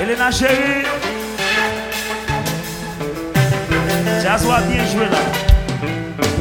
Elena 0.00 0.30
chérie. 0.30 0.84
Jazz 4.22 4.44
va 4.46 4.60
bien 4.60 4.84
jouer 4.86 5.06
là. 5.10 5.18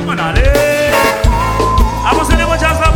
On 0.07 0.17
allez. 0.17 0.91
Avancez 2.09 2.35
les 2.35 2.43
jazz 2.59 2.88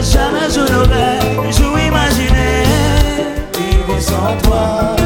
Jamais 0.00 0.50
je 0.50 0.60
n'aurais, 0.60 1.52
je 1.52 1.86
imaginé 1.86 2.64
vivre 3.54 4.00
sans 4.00 4.36
toi. 4.42 4.99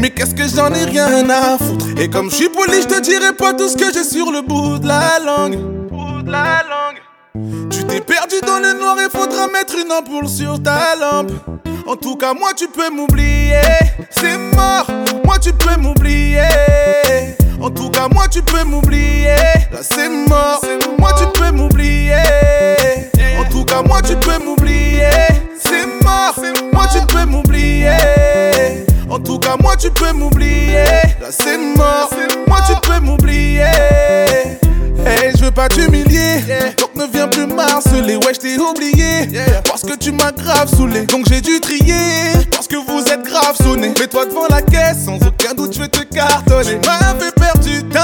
Mais 0.00 0.10
qu'est-ce 0.10 0.34
que 0.34 0.48
j'en 0.48 0.72
ai 0.72 0.84
rien 0.84 1.28
à 1.28 1.58
foutre? 1.58 1.86
Et 1.98 2.08
comme 2.08 2.30
je 2.30 2.36
suis 2.36 2.48
poli, 2.48 2.80
je 2.82 2.86
te 2.86 3.00
dirai 3.00 3.32
pas 3.34 3.52
tout 3.52 3.68
ce 3.68 3.76
que 3.76 3.92
j'ai 3.92 4.04
sur 4.04 4.30
le 4.32 4.40
bout 4.40 4.78
de 4.78 4.88
la 4.88 5.18
langue. 5.24 5.58
Bout 5.90 6.22
de 6.22 6.30
la 6.30 6.62
langue. 6.62 7.68
Tu 7.70 7.84
t'es 7.84 8.00
perdu 8.00 8.36
dans 8.46 8.58
le 8.58 8.72
noir 8.78 8.96
et 8.98 9.10
faudra 9.10 9.48
mettre 9.48 9.74
une 9.74 9.92
ampoule 9.92 10.28
sur 10.28 10.62
ta 10.62 10.96
lampe. 10.96 11.32
En 11.86 11.96
tout 11.96 12.16
cas, 12.16 12.32
moi 12.32 12.52
tu 12.56 12.66
peux 12.68 12.90
m'oublier. 12.90 13.60
C'est 14.10 14.38
mort, 14.56 14.86
moi 15.24 15.38
tu 15.38 15.52
peux 15.52 15.76
m'oublier. 15.76 16.40
En 17.60 17.70
tout 17.70 17.90
cas, 17.90 18.08
moi 18.08 18.28
tu 18.30 18.42
peux 18.42 18.64
m'oublier. 18.64 19.36
Là 19.70 19.80
c'est 19.82 20.08
mort, 20.08 20.62
moi 20.98 21.10
tu 21.18 21.26
peux 21.38 21.50
m'oublier. 21.50 22.14
En 23.38 23.44
tout 23.50 23.64
cas, 23.64 23.82
moi 23.82 24.00
tu 24.00 24.16
peux 24.16 24.42
m'oublier. 24.42 25.10
C'est 25.62 25.86
mort, 26.02 26.36
moi 26.72 26.86
tu 26.90 27.04
peux 27.06 27.26
m'oublier. 27.26 27.90
En 29.12 29.18
tout 29.18 29.38
cas, 29.38 29.56
moi 29.60 29.76
tu 29.76 29.90
peux 29.90 30.10
m'oublier. 30.14 30.84
Là 31.20 31.28
c'est 31.28 31.58
mort, 31.58 32.08
moi 32.48 32.60
tu 32.66 32.88
peux 32.88 32.98
m'oublier. 32.98 33.60
Hey, 35.04 35.32
je 35.36 35.44
veux 35.44 35.50
pas 35.50 35.68
t'humilier, 35.68 36.40
donc 36.78 36.94
ne 36.94 37.04
viens 37.12 37.28
plus 37.28 37.46
m'harceler. 37.46 38.16
Ouais, 38.16 38.32
je 38.32 38.40
t'ai 38.40 38.58
oublié, 38.58 39.28
parce 39.66 39.82
que 39.82 39.96
tu 39.96 40.12
m'as 40.12 40.32
grave 40.32 40.70
saoulé. 40.74 41.02
Donc 41.02 41.26
j'ai 41.28 41.42
dû 41.42 41.60
trier, 41.60 42.32
parce 42.50 42.66
que 42.66 42.76
vous 42.76 43.04
êtes 43.12 43.22
grave 43.22 43.54
sonné. 43.62 43.88
Mets-toi 44.00 44.24
devant 44.24 44.46
la 44.48 44.62
caisse, 44.62 45.04
sans 45.04 45.16
aucun 45.16 45.52
doute, 45.54 45.74
je 45.74 45.80
vais 45.80 45.88
te 45.88 46.04
cartonner. 46.04 46.80
Tu 46.80 46.88
m'as 46.88 47.14
fait 47.20 47.34
perdre 47.34 47.60
du 47.60 47.82
temps, 47.84 48.00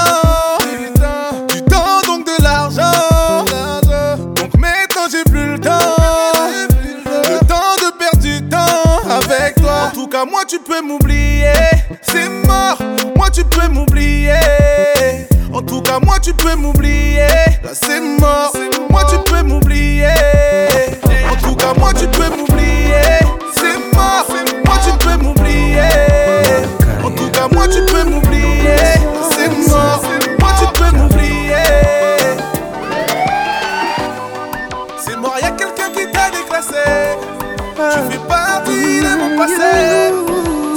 moi 10.29 10.43
tu 10.47 10.59
peux 10.59 10.81
m'oublier, 10.81 11.51
c'est 12.01 12.29
mort, 12.47 12.77
moi 13.15 13.29
tu 13.29 13.43
peux 13.43 13.67
m'oublier. 13.67 14.33
En 15.53 15.61
tout 15.61 15.81
cas, 15.81 15.99
moi 15.99 16.19
tu 16.21 16.33
peux 16.33 16.55
m'oublier. 16.55 17.27
Là 17.63 17.71
c'est 17.73 17.99
mort, 17.99 18.53
moi 18.89 19.01
tu 19.09 19.17
peux 19.31 19.43
m'oublier. 19.43 20.07
En 21.31 21.35
tout 21.41 21.55
cas, 21.55 21.73
moi 21.77 21.91
tu 21.93 22.07
peux 22.07 22.29
m'oublier. 22.29 23.19
C'est 23.55 23.77
mort, 23.95 24.27
moi 24.65 24.75
tu 24.83 25.05
peux 25.05 25.17
m'oublier. 25.23 25.81
En 27.03 27.11
tout 27.11 27.29
cas, 27.31 27.47
moi 27.51 27.67
tu 27.67 27.81
peux 27.91 28.03
m'oublier. 28.03 28.77
C'est 29.31 29.69
mort, 29.69 30.01
Tu 37.91 37.99
fais 38.11 38.19
partie 38.27 39.01
de 39.01 39.17
mon 39.17 39.37
passé. 39.37 40.13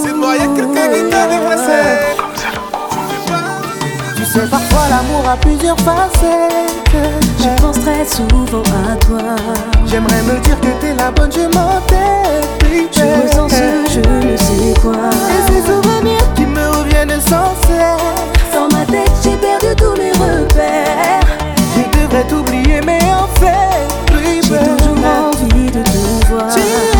C'est 0.03 0.13
toi, 0.13 0.35
y'a 0.35 0.47
quelqu'un 0.47 0.89
qui 0.89 1.11
t'a 1.11 1.27
dépassé. 1.27 1.83
Tu 4.17 4.25
sais, 4.25 4.47
parfois 4.51 4.89
l'amour 4.89 5.29
a 5.29 5.37
plusieurs 5.37 5.79
facettes. 5.81 6.73
Je 7.39 7.61
pense 7.61 7.79
très 7.81 8.07
souvent 8.07 8.63
à 8.91 8.97
toi. 8.97 9.37
J'aimerais 9.87 10.23
me 10.23 10.39
dire 10.41 10.59
que 10.61 10.69
t'es 10.81 10.95
la 10.95 11.11
bonne, 11.11 11.31
je 11.33 11.41
m'entête. 11.41 12.13
Je 12.93 13.03
ressens 13.03 13.49
ce 13.49 13.93
je 13.93 14.01
ne 14.01 14.37
sais 14.37 14.81
quoi. 14.81 14.93
Et 14.95 15.53
ces 15.53 15.63
souvenirs 15.67 16.35
qui 16.35 16.47
me 16.47 16.67
reviennent 16.79 17.21
sans 17.21 17.55
cesse. 17.67 18.55
Dans 18.55 18.69
ma 18.75 18.87
tête, 18.87 19.11
j'ai 19.23 19.37
perdu 19.37 19.75
tous 19.77 19.97
mes 20.01 20.13
repères. 20.13 21.21
Je 21.77 22.01
devrais 22.01 22.25
t'oublier, 22.25 22.81
mais 22.87 23.01
en 23.13 23.27
fait, 23.39 24.23
j'ai 24.25 24.41
toujours 24.41 24.97
envie 25.05 25.71
de 25.71 25.83
te 25.83 26.27
voir. 26.29 26.92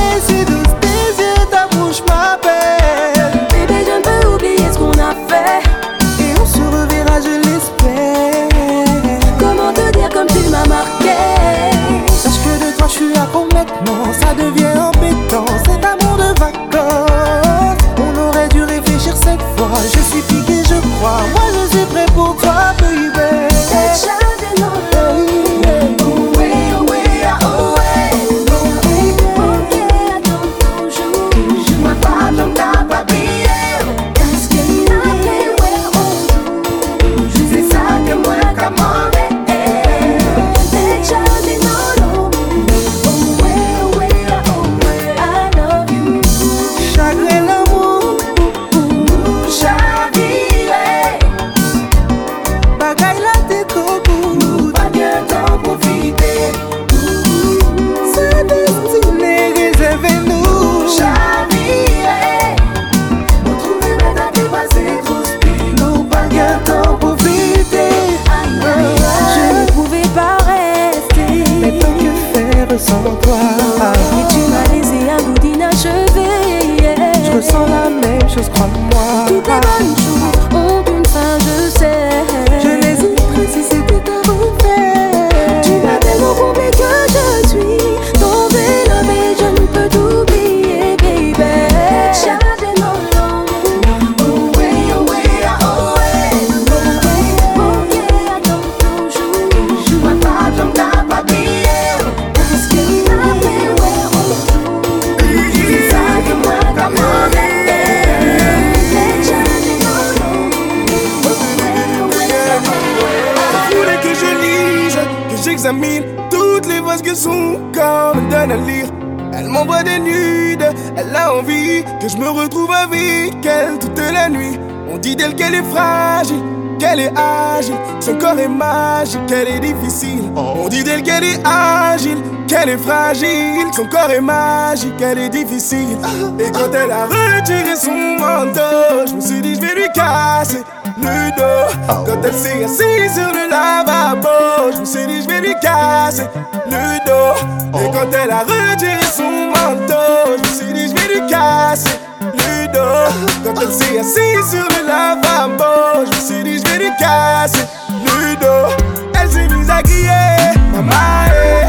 Toutes 116.31 116.67
les 116.67 116.81
voix 116.81 116.99
que 116.99 117.15
son 117.15 117.61
corps 117.73 118.17
me 118.17 118.31
donne 118.31 118.51
à 118.51 118.57
lire. 118.57 118.87
Elle 119.33 119.49
m'envoie 119.49 119.83
des 119.85 119.99
nudes, 120.01 120.67
elle 120.97 121.15
a 121.15 121.35
envie 121.35 121.85
que 122.01 122.09
je 122.09 122.17
me 122.17 122.29
retrouve 122.29 122.73
avec 122.73 123.35
elle 123.47 123.79
toute 123.79 123.99
la 123.99 124.29
nuit. 124.29 124.59
On 124.91 124.99
dit 124.99 125.15
d'elle 125.15 125.37
qu'elle 125.37 125.55
est 125.55 125.63
fragile, 125.63 126.43
qu'elle 126.81 127.01
est 127.01 127.13
agile, 127.17 127.77
son 128.01 128.17
corps 128.17 128.39
est 128.39 128.49
magique, 128.49 129.25
qu'elle 129.27 129.49
est 129.49 129.61
difficile. 129.61 130.33
On 130.35 130.69
dit 130.69 130.83
d'elle 130.83 131.03
qu'elle 131.03 131.25
est 131.25 131.41
agile, 131.45 132.19
qu'elle 132.49 132.71
est 132.71 132.79
fragile, 132.79 133.67
son 133.73 133.87
corps 133.87 134.11
est 134.11 134.21
magique, 134.21 134.97
qu'elle 134.97 135.19
est 135.19 135.31
difficile. 135.31 135.97
Et 136.41 136.51
quand 136.51 136.75
elle 136.75 136.91
a 136.91 137.07
retiré 137.07 137.77
son 137.77 138.19
manteau, 138.19 139.07
je 139.07 139.15
me 139.15 139.21
suis 139.21 139.41
dit 139.41 139.55
je 139.55 139.61
vais 139.61 139.75
lui 139.77 139.89
casser 139.95 140.63
le 141.03 141.31
dos. 141.37 142.05
Quand 142.07 142.23
elle 142.25 142.35
s'est 142.35 142.65
assise 142.65 143.15
sur 143.15 143.33
le 143.33 143.51
lavabo, 143.51 144.73
je 144.75 144.81
me 144.81 144.85
suis 144.85 145.07
dit 145.07 145.23
je 145.23 145.29
vais 145.29 145.41
lui 145.41 145.55
casser 145.61 146.27
le 146.67 147.05
dos. 147.07 147.35
Et 147.81 147.91
quand 147.93 148.11
elle 148.13 148.31
a 148.31 148.41
retiré 148.41 149.03
son 149.15 149.51
manteau, 149.51 150.37
je 150.37 150.49
me 150.49 150.55
suis 150.55 150.73
dit 150.73 150.89
je 150.89 150.95
vais 150.95 151.21
lui 151.21 151.31
casser 151.31 151.99
le 152.23 152.67
dos. 152.73 153.13
Quand 153.45 153.61
elle 153.61 153.73
s'est 153.73 153.99
assise 153.99 154.51
sur 154.51 154.67
le 154.69 154.87
lavabo, 154.87 156.07
je 156.07 156.17
me 156.17 156.21
suis 156.21 156.45
dit 156.45 156.59
je 156.59 156.71
vais 156.71 156.79
lui 156.85 156.91
casser 156.99 157.65
le 157.91 158.37
dos. 158.37 158.85
Elle 159.21 159.31
s'est 159.31 159.49
mise 159.49 159.71
à 159.71 159.83
crier, 159.83 160.09
eh, 160.09 161.63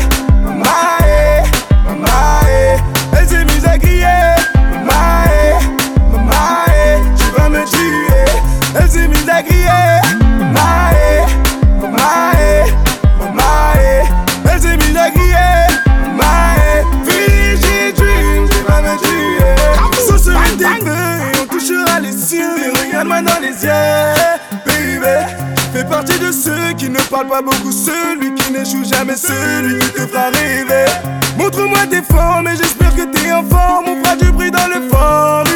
regarde-moi 23.03 23.21
dans 23.21 23.39
les 23.39 23.63
yeux, 23.63 23.71
baby. 24.65 25.07
Fais 25.73 25.83
partie 25.83 26.19
de 26.19 26.31
ceux 26.31 26.73
qui 26.77 26.89
ne 26.89 26.99
parlent 27.09 27.27
pas 27.27 27.41
beaucoup, 27.41 27.71
celui 27.71 28.33
qui 28.35 28.51
n'échoue 28.51 28.83
jamais, 28.83 29.15
celui 29.15 29.79
qui 29.79 29.89
te 29.91 30.07
fera 30.07 30.29
rêver. 30.29 30.85
Montre-moi 31.37 31.87
tes 31.89 32.01
formes 32.01 32.47
et 32.47 32.55
j'espère 32.55 32.95
que 32.95 33.03
t'es 33.03 33.31
en 33.31 33.43
forme. 33.43 33.85
On 33.87 34.03
fera 34.03 34.15
du 34.15 34.31
bruit 34.31 34.51
dans 34.51 34.67
le 34.67 34.87
formule. 34.89 35.52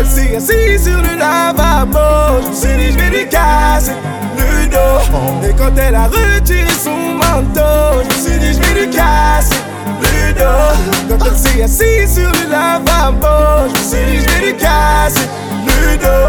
Elle 0.00 0.06
s'est 0.06 0.36
assise 0.36 0.84
sur 0.84 0.98
le 0.98 1.18
lavabo, 1.18 2.42
je 2.42 2.48
me 2.48 2.54
suis 2.54 2.76
dit 2.76 2.92
je 2.92 2.98
vais 2.98 3.18
lui 3.18 3.28
casser 3.28 3.92
le 4.38 4.66
dos. 4.66 5.46
Et 5.46 5.52
quand 5.52 5.76
elle 5.76 5.94
a 5.94 6.06
retiré 6.06 6.70
son 6.82 7.14
manteau, 7.14 8.02
je 8.02 8.06
me 8.08 8.28
suis 8.28 8.38
dit 8.38 8.54
je 8.54 8.60
vais 8.60 8.86
lui 8.86 8.90
casser 8.90 9.56
le 10.00 10.32
dos. 10.32 11.18
Quand 11.18 11.26
elle 11.26 11.36
s'est 11.36 11.62
assise 11.62 12.14
sur 12.14 12.30
le 12.32 12.50
lavabo, 12.50 13.68
je 13.68 13.78
me 13.78 13.84
suis 13.84 14.04
dit 14.10 14.24
je 14.24 14.28
vais 14.30 14.46
lui 14.46 14.56
casser 14.56 15.28
le 15.66 15.96
dos. 15.98 16.19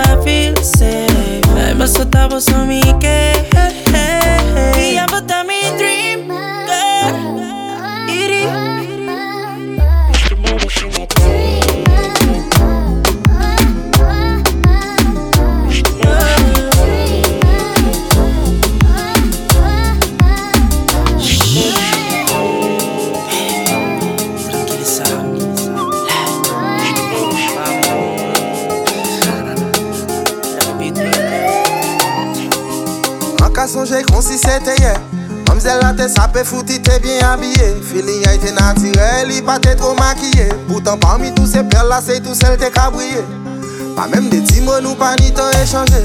me 0.00 0.02
tá 0.02 0.22
feel 0.22 0.56
safe. 0.62 1.76
Mas 1.76 1.90
só 1.90 2.04
tava 2.04 2.40
só 2.40 2.58
me 2.64 2.80
que 3.00 3.32
E 4.80 4.98
a 4.98 5.06
bota 5.06 5.44
me 5.44 5.60
dream 5.76 5.89
girl 5.89 5.89
te 36.00 36.08
sape 36.08 36.44
fouti 36.44 36.80
te 36.80 36.98
bien 37.00 37.20
habillé. 37.30 37.76
Feeling 37.82 38.26
a 38.26 38.34
été 38.34 38.52
naturel, 38.52 39.28
il 39.30 39.42
pas 39.42 39.58
te 39.58 39.74
trop 39.76 39.94
maquillé. 39.94 40.48
Pourtant 40.66 40.96
parmi 40.96 41.30
tous 41.34 41.46
ces 41.46 41.62
perles 41.62 41.88
là 41.90 42.00
c'est 42.04 42.20
tout 42.20 42.34
celle 42.34 42.56
te 42.56 42.70
cabrié. 42.72 43.22
Pas 43.96 44.06
même 44.06 44.30
des 44.30 44.40
dix 44.40 44.62
mots 44.62 44.80
nous 44.80 44.94
pas 44.94 45.14
ni 45.16 45.30
temps 45.30 45.50
échangé. 45.62 46.02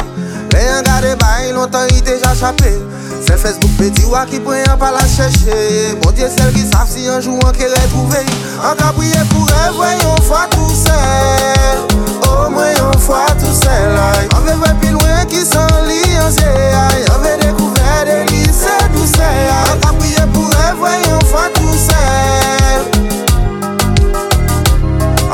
Les 0.51 0.60
gens 0.60 0.81
gardé 0.84 1.15
bail 1.15 1.53
longtemps 1.53 1.88
il 1.89 2.01
déjà 2.01 2.34
chapé 2.36 2.77
C'est 3.25 3.38
Facebook 3.38 3.71
petit 3.77 4.03
ou 4.03 4.13
qui 4.29 4.39
peut 4.39 4.55
pas 4.77 4.91
la 4.91 5.08
chercher. 5.08 5.95
Bon 6.01 6.12
Dieu 6.12 6.27
celle 6.36 6.51
qui 6.53 6.62
savent 6.62 6.89
si 6.89 7.08
un 7.08 7.21
jour 7.21 7.39
on 7.45 7.51
qu'elle 7.51 7.71
retrouver. 7.71 8.25
Encore 8.60 8.93
prier 8.93 9.13
pour 9.29 9.47
elle 9.49 9.73
voyons 9.73 10.15
fois 10.23 10.47
tout 10.51 10.75
seul. 10.75 11.94
ou 12.29 12.49
mwen 12.53 12.71
yon 12.77 12.97
fwa 13.05 13.23
tou 13.39 13.53
sen 13.55 13.93
lay 13.95 14.27
An 14.35 14.45
ve 14.45 14.55
vwe 14.61 14.71
pil 14.81 14.97
mwen 14.99 15.27
ki 15.31 15.43
san 15.47 15.71
li 15.88 16.01
an 16.21 16.31
se 16.35 16.49
ay 16.81 17.05
An 17.13 17.21
ve 17.23 17.33
dekouve 17.41 17.95
de 18.09 18.17
lise 18.31 18.75
tou 18.93 19.07
sen 19.13 19.41
ay 19.43 19.71
An 19.73 19.81
ka 19.83 19.93
priye 19.99 20.25
pou 20.35 20.49
revwe 20.55 20.93
yon 21.07 21.23
fwa 21.31 21.45
tou 21.57 21.77
sen 21.85 22.77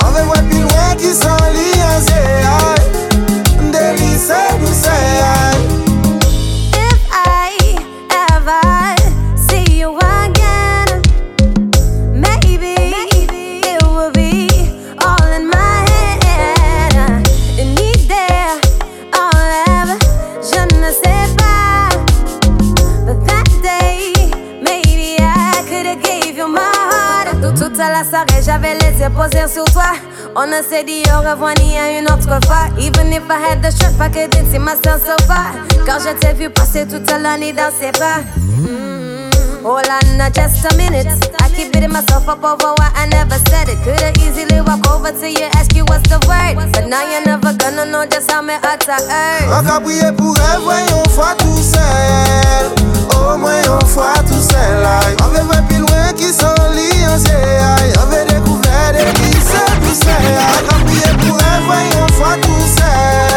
An 0.02 0.12
ve 0.16 0.26
vwe 0.30 0.42
pil 0.52 0.66
mwen 0.68 1.00
ki 1.02 1.14
san 1.22 1.42
li 1.58 1.70
an 1.90 2.00
se 2.08 2.24
ay 2.56 3.11
posés 29.16 29.48
sur 29.48 29.66
toi. 29.66 29.94
On 30.36 30.48
ne 30.48 30.62
s'est 30.68 30.84
dit 30.84 31.04
au 31.14 31.20
revoir 31.30 31.54
ni 31.60 31.78
à 31.78 32.00
une 32.00 32.06
autre 32.06 32.40
fois. 32.46 32.68
Even 32.78 33.12
if 33.12 33.24
I 33.30 33.40
had 33.40 33.62
the 33.62 33.72
strength, 33.72 34.00
I 34.00 34.10
couldn't 34.10 34.52
see 34.52 34.60
myself 34.60 35.06
so 35.06 35.16
far. 35.26 35.54
Quand 35.86 36.00
je 36.00 36.14
t'ai 36.20 36.34
vu 36.34 36.50
passer 36.50 36.88
toute 36.88 37.10
l'année 37.10 37.54
dans 37.54 37.72
ses. 37.72 37.92
Mm. 38.38 39.12
Hold 39.64 39.86
on, 39.90 40.18
now, 40.18 40.28
just 40.30 40.66
a 40.66 40.76
minute. 40.76 41.06
I 41.40 41.48
keep 41.50 41.72
beating 41.72 41.92
myself 41.92 42.28
up 42.28 42.44
over 42.44 42.74
why 42.78 42.90
I 42.96 43.06
never 43.06 43.38
said 43.48 43.70
it. 43.70 43.78
Could've 43.84 44.18
easily 44.18 44.60
walk 44.62 44.90
over 44.90 45.12
to 45.12 45.30
you, 45.30 45.46
ask 45.54 45.76
you 45.76 45.86
what's 45.86 46.10
the 46.10 46.18
word. 46.26 46.58
But 46.74 46.88
now 46.88 47.06
you're 47.06 47.24
never 47.24 47.54
gonna 47.54 47.86
know 47.86 48.06
just 48.08 48.32
how 48.32 48.42
my 48.42 48.58
heart 48.58 48.90
I 48.90 48.98
hurt. 48.98 49.50
On 49.54 49.64
ka 49.64 49.80
prier 49.80 50.12
pour 50.18 50.36
elle, 50.36 50.62
voyons 50.62 51.04
fois 51.10 51.36
tout 51.38 51.62
seul 51.62 52.74
Au 53.14 53.38
moins 53.38 53.62
une 53.62 53.88
fois 53.88 54.14
tout 54.28 54.42
seul. 54.42 54.82
On 55.24 55.28
veut 55.28 55.44
voir 55.44 55.62
plus 55.68 55.78
loin 55.78 56.12
qui 56.18 56.34
s'enlie 56.34 57.06
en 57.06 57.22
aïe. 57.22 57.94
On 58.02 58.08
veut 58.10 58.26
des 58.26 58.42
lycées 60.02 60.12
douces 60.12 60.32
aïe. 60.32 60.58
On 60.58 60.68
ka 60.68 60.76
prier 60.86 61.30
pour 61.30 61.38
elle, 61.40 61.64
voyons 61.66 62.08
fois 62.14 62.38
tout 62.42 62.66
seul 62.78 63.31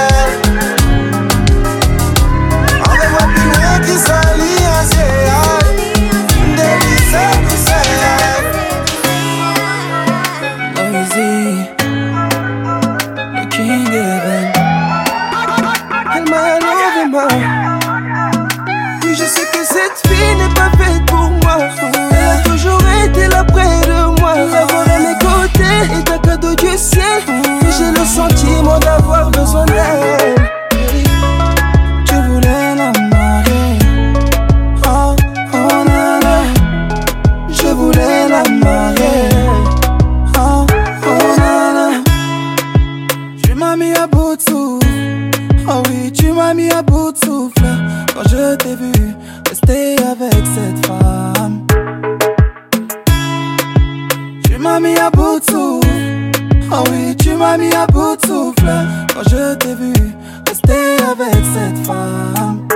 d'avoir 29.54 30.43
je 59.28 59.54
t'ai 59.54 59.74
vu 59.74 59.92
rester 60.48 60.96
avec 61.10 61.44
cette 61.54 61.86
femme. 61.86 62.66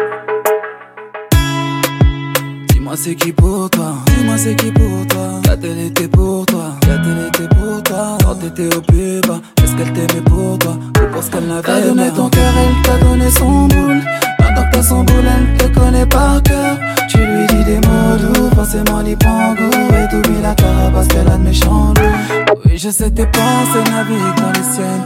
Dis-moi 2.69 2.95
c'est 2.97 3.15
qui 3.15 3.33
pour 3.33 3.69
toi, 3.71 3.95
dis-moi 4.17 4.37
c'est 4.39 4.55
qui 4.57 4.71
pour 4.73 5.07
toi. 5.09 5.41
La 5.47 5.57
télé 5.57 5.87
était 5.87 6.09
pour 6.09 6.47
toi, 6.47 6.73
la 6.89 6.99
télé 6.99 7.29
était 7.29 7.55
pour 7.55 7.83
toi. 7.83 8.19
Quand 8.25 8.35
t'étais 8.37 8.75
au 8.77 8.81
plus 8.81 9.21
bas, 9.27 9.41
est-ce 9.63 9.75
qu'elle 9.77 9.93
t'aimait 9.93 10.23
pour 10.23 10.59
toi 10.59 10.77
ou 11.03 11.15
parce 11.15 11.29
qu'elle 11.29 11.47
n'avait 11.47 11.63
T'as 11.63 11.81
donné 11.81 12.11
ton 12.11 12.29
cœur, 12.29 12.53
elle 12.57 12.83
t'a 12.83 13.05
donné 13.05 13.31
son 13.31 13.67
boule. 13.67 14.01
Maintenant 14.41 14.65
que 14.71 14.77
t'as 14.77 14.83
son 14.83 15.05
boule, 15.05 15.25
elle 15.27 15.57
te 15.59 15.79
connaît 15.79 16.07
par 16.07 16.43
cœur. 16.43 16.79
Tu 17.09 17.19
lui 17.19 17.47
dis 17.47 17.65
des 17.65 17.81
mots 17.87 18.17
doux, 18.19 18.51
forcément 18.55 19.01
il 19.07 19.17
prend 19.17 19.55
goût. 19.55 19.71
Et 19.95 20.09
t'oublies 20.11 20.43
la 20.43 20.55
cara 20.55 20.91
parce 20.93 21.09
qu'elle 21.09 21.29
a 21.29 21.37
de 21.37 21.43
méchants 21.45 21.95
loups. 21.97 22.59
Je 22.81 22.91
sais 22.91 23.11
tes 23.11 23.27
pensées 23.27 23.91
naviguent 23.91 24.37
dans 24.37 24.53
les 24.53 24.63
siennes. 24.73 25.03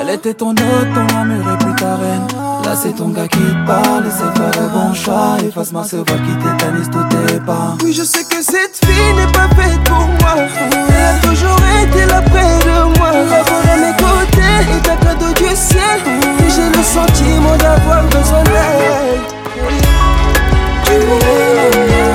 Elle 0.00 0.10
était 0.10 0.32
ton 0.34 0.50
hôte, 0.50 0.94
ton 0.94 1.16
amour 1.16 1.44
et 1.54 1.58
puis 1.58 1.74
ta 1.74 1.96
reine. 1.96 2.24
Là 2.64 2.76
c'est 2.80 2.92
ton 2.92 3.08
gars 3.08 3.26
qui 3.26 3.40
parle, 3.66 4.06
essaie 4.06 4.30
de 4.32 4.38
faire 4.38 4.62
le 4.62 4.68
bon 4.68 4.94
choix. 4.94 5.36
Efface-moi 5.44 5.82
ce 5.82 5.96
voile 5.96 6.22
qui 6.22 6.36
tétanise 6.36 6.88
tous 6.88 7.02
tes 7.08 7.40
pas. 7.40 7.76
Oui, 7.82 7.92
je 7.92 8.04
sais 8.04 8.22
que 8.22 8.40
cette 8.40 8.78
fille 8.84 9.14
n'est 9.16 9.32
pas 9.32 9.48
faite 9.56 9.82
pour 9.86 10.06
moi. 10.06 10.36
Elle 10.36 11.04
a 11.04 11.18
toujours 11.18 11.58
été 11.82 12.06
là 12.06 12.22
près 12.22 12.58
de 12.64 12.96
moi. 12.96 13.10
D'abord 13.10 13.66
à 13.72 13.76
mes 13.76 13.96
côtés, 13.96 14.62
est 14.76 14.88
un 14.88 14.96
cadeau 14.96 15.32
du 15.32 15.56
ciel. 15.56 15.98
Et 16.06 16.48
j'ai 16.48 16.68
le 16.78 16.84
sentiment 16.84 17.56
d'avoir 17.56 18.04
besoin 18.04 18.44
d'elle. 18.44 19.20
Tu 20.84 22.05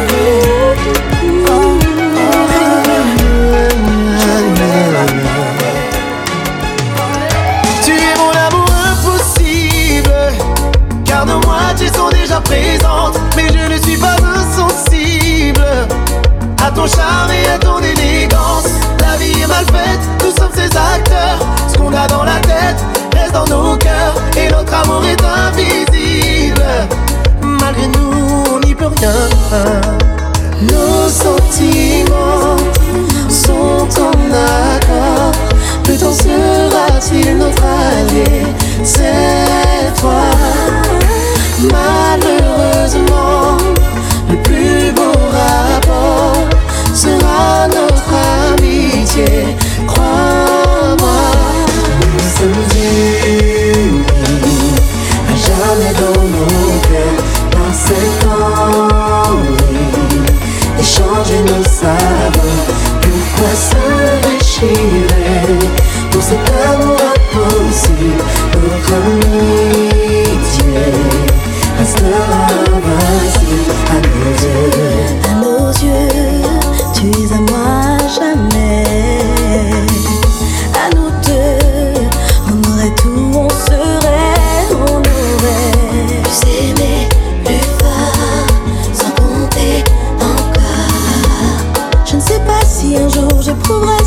mais 13.35 13.47
je 13.47 13.73
ne 13.73 13.81
suis 13.81 13.97
pas 13.97 14.15
insensible 14.35 15.65
à 16.63 16.71
ton 16.71 16.87
charme 16.87 17.31
et 17.31 17.49
à 17.49 17.57
ton 17.57 17.79
élégance. 17.79 18.67
La 18.99 19.17
vie 19.17 19.41
est 19.41 19.47
mal 19.47 19.65
faite, 19.65 20.01
nous 20.23 20.31
sommes 20.31 20.53
ses 20.53 20.65
acteurs. 20.77 21.39
Ce 21.67 21.77
qu'on 21.77 21.93
a 21.93 22.07
dans 22.07 22.23
la 22.23 22.39
tête 22.39 22.83
reste 23.13 23.33
dans 23.33 23.47
nos 23.47 23.77
cœurs 23.77 24.15
et 24.37 24.49
notre 24.49 24.73
amour 24.73 25.03
est 25.05 25.21
un 25.23 25.47
invisible. 25.47 25.90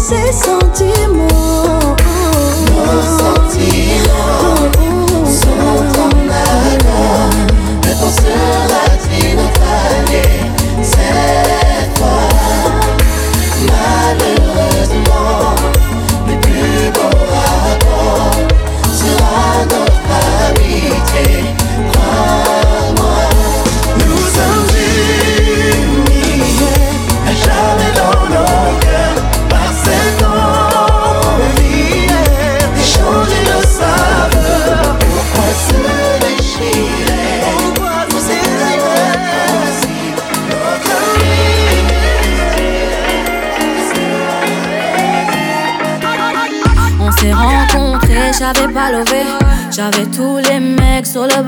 ces 0.04 0.32
sentiments. 0.32 1.43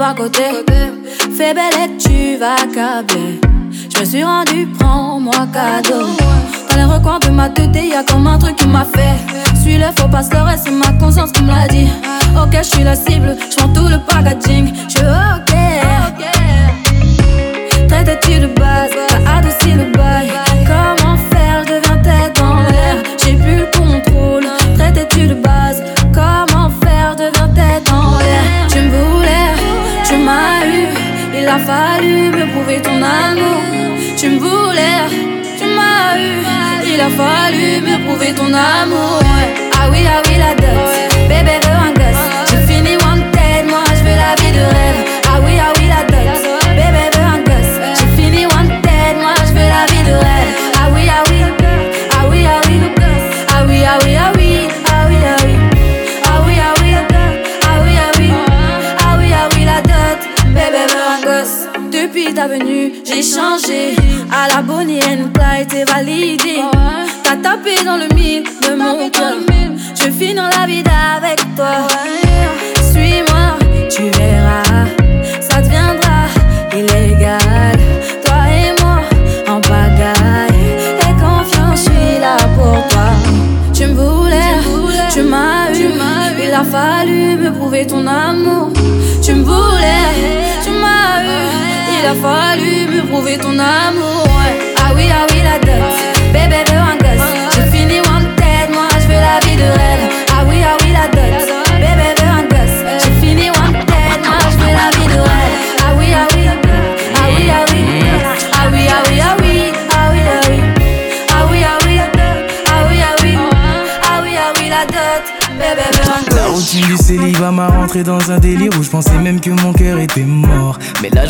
pa' 0.06 0.14
cotejar. 0.14 0.55
se 65.76 65.84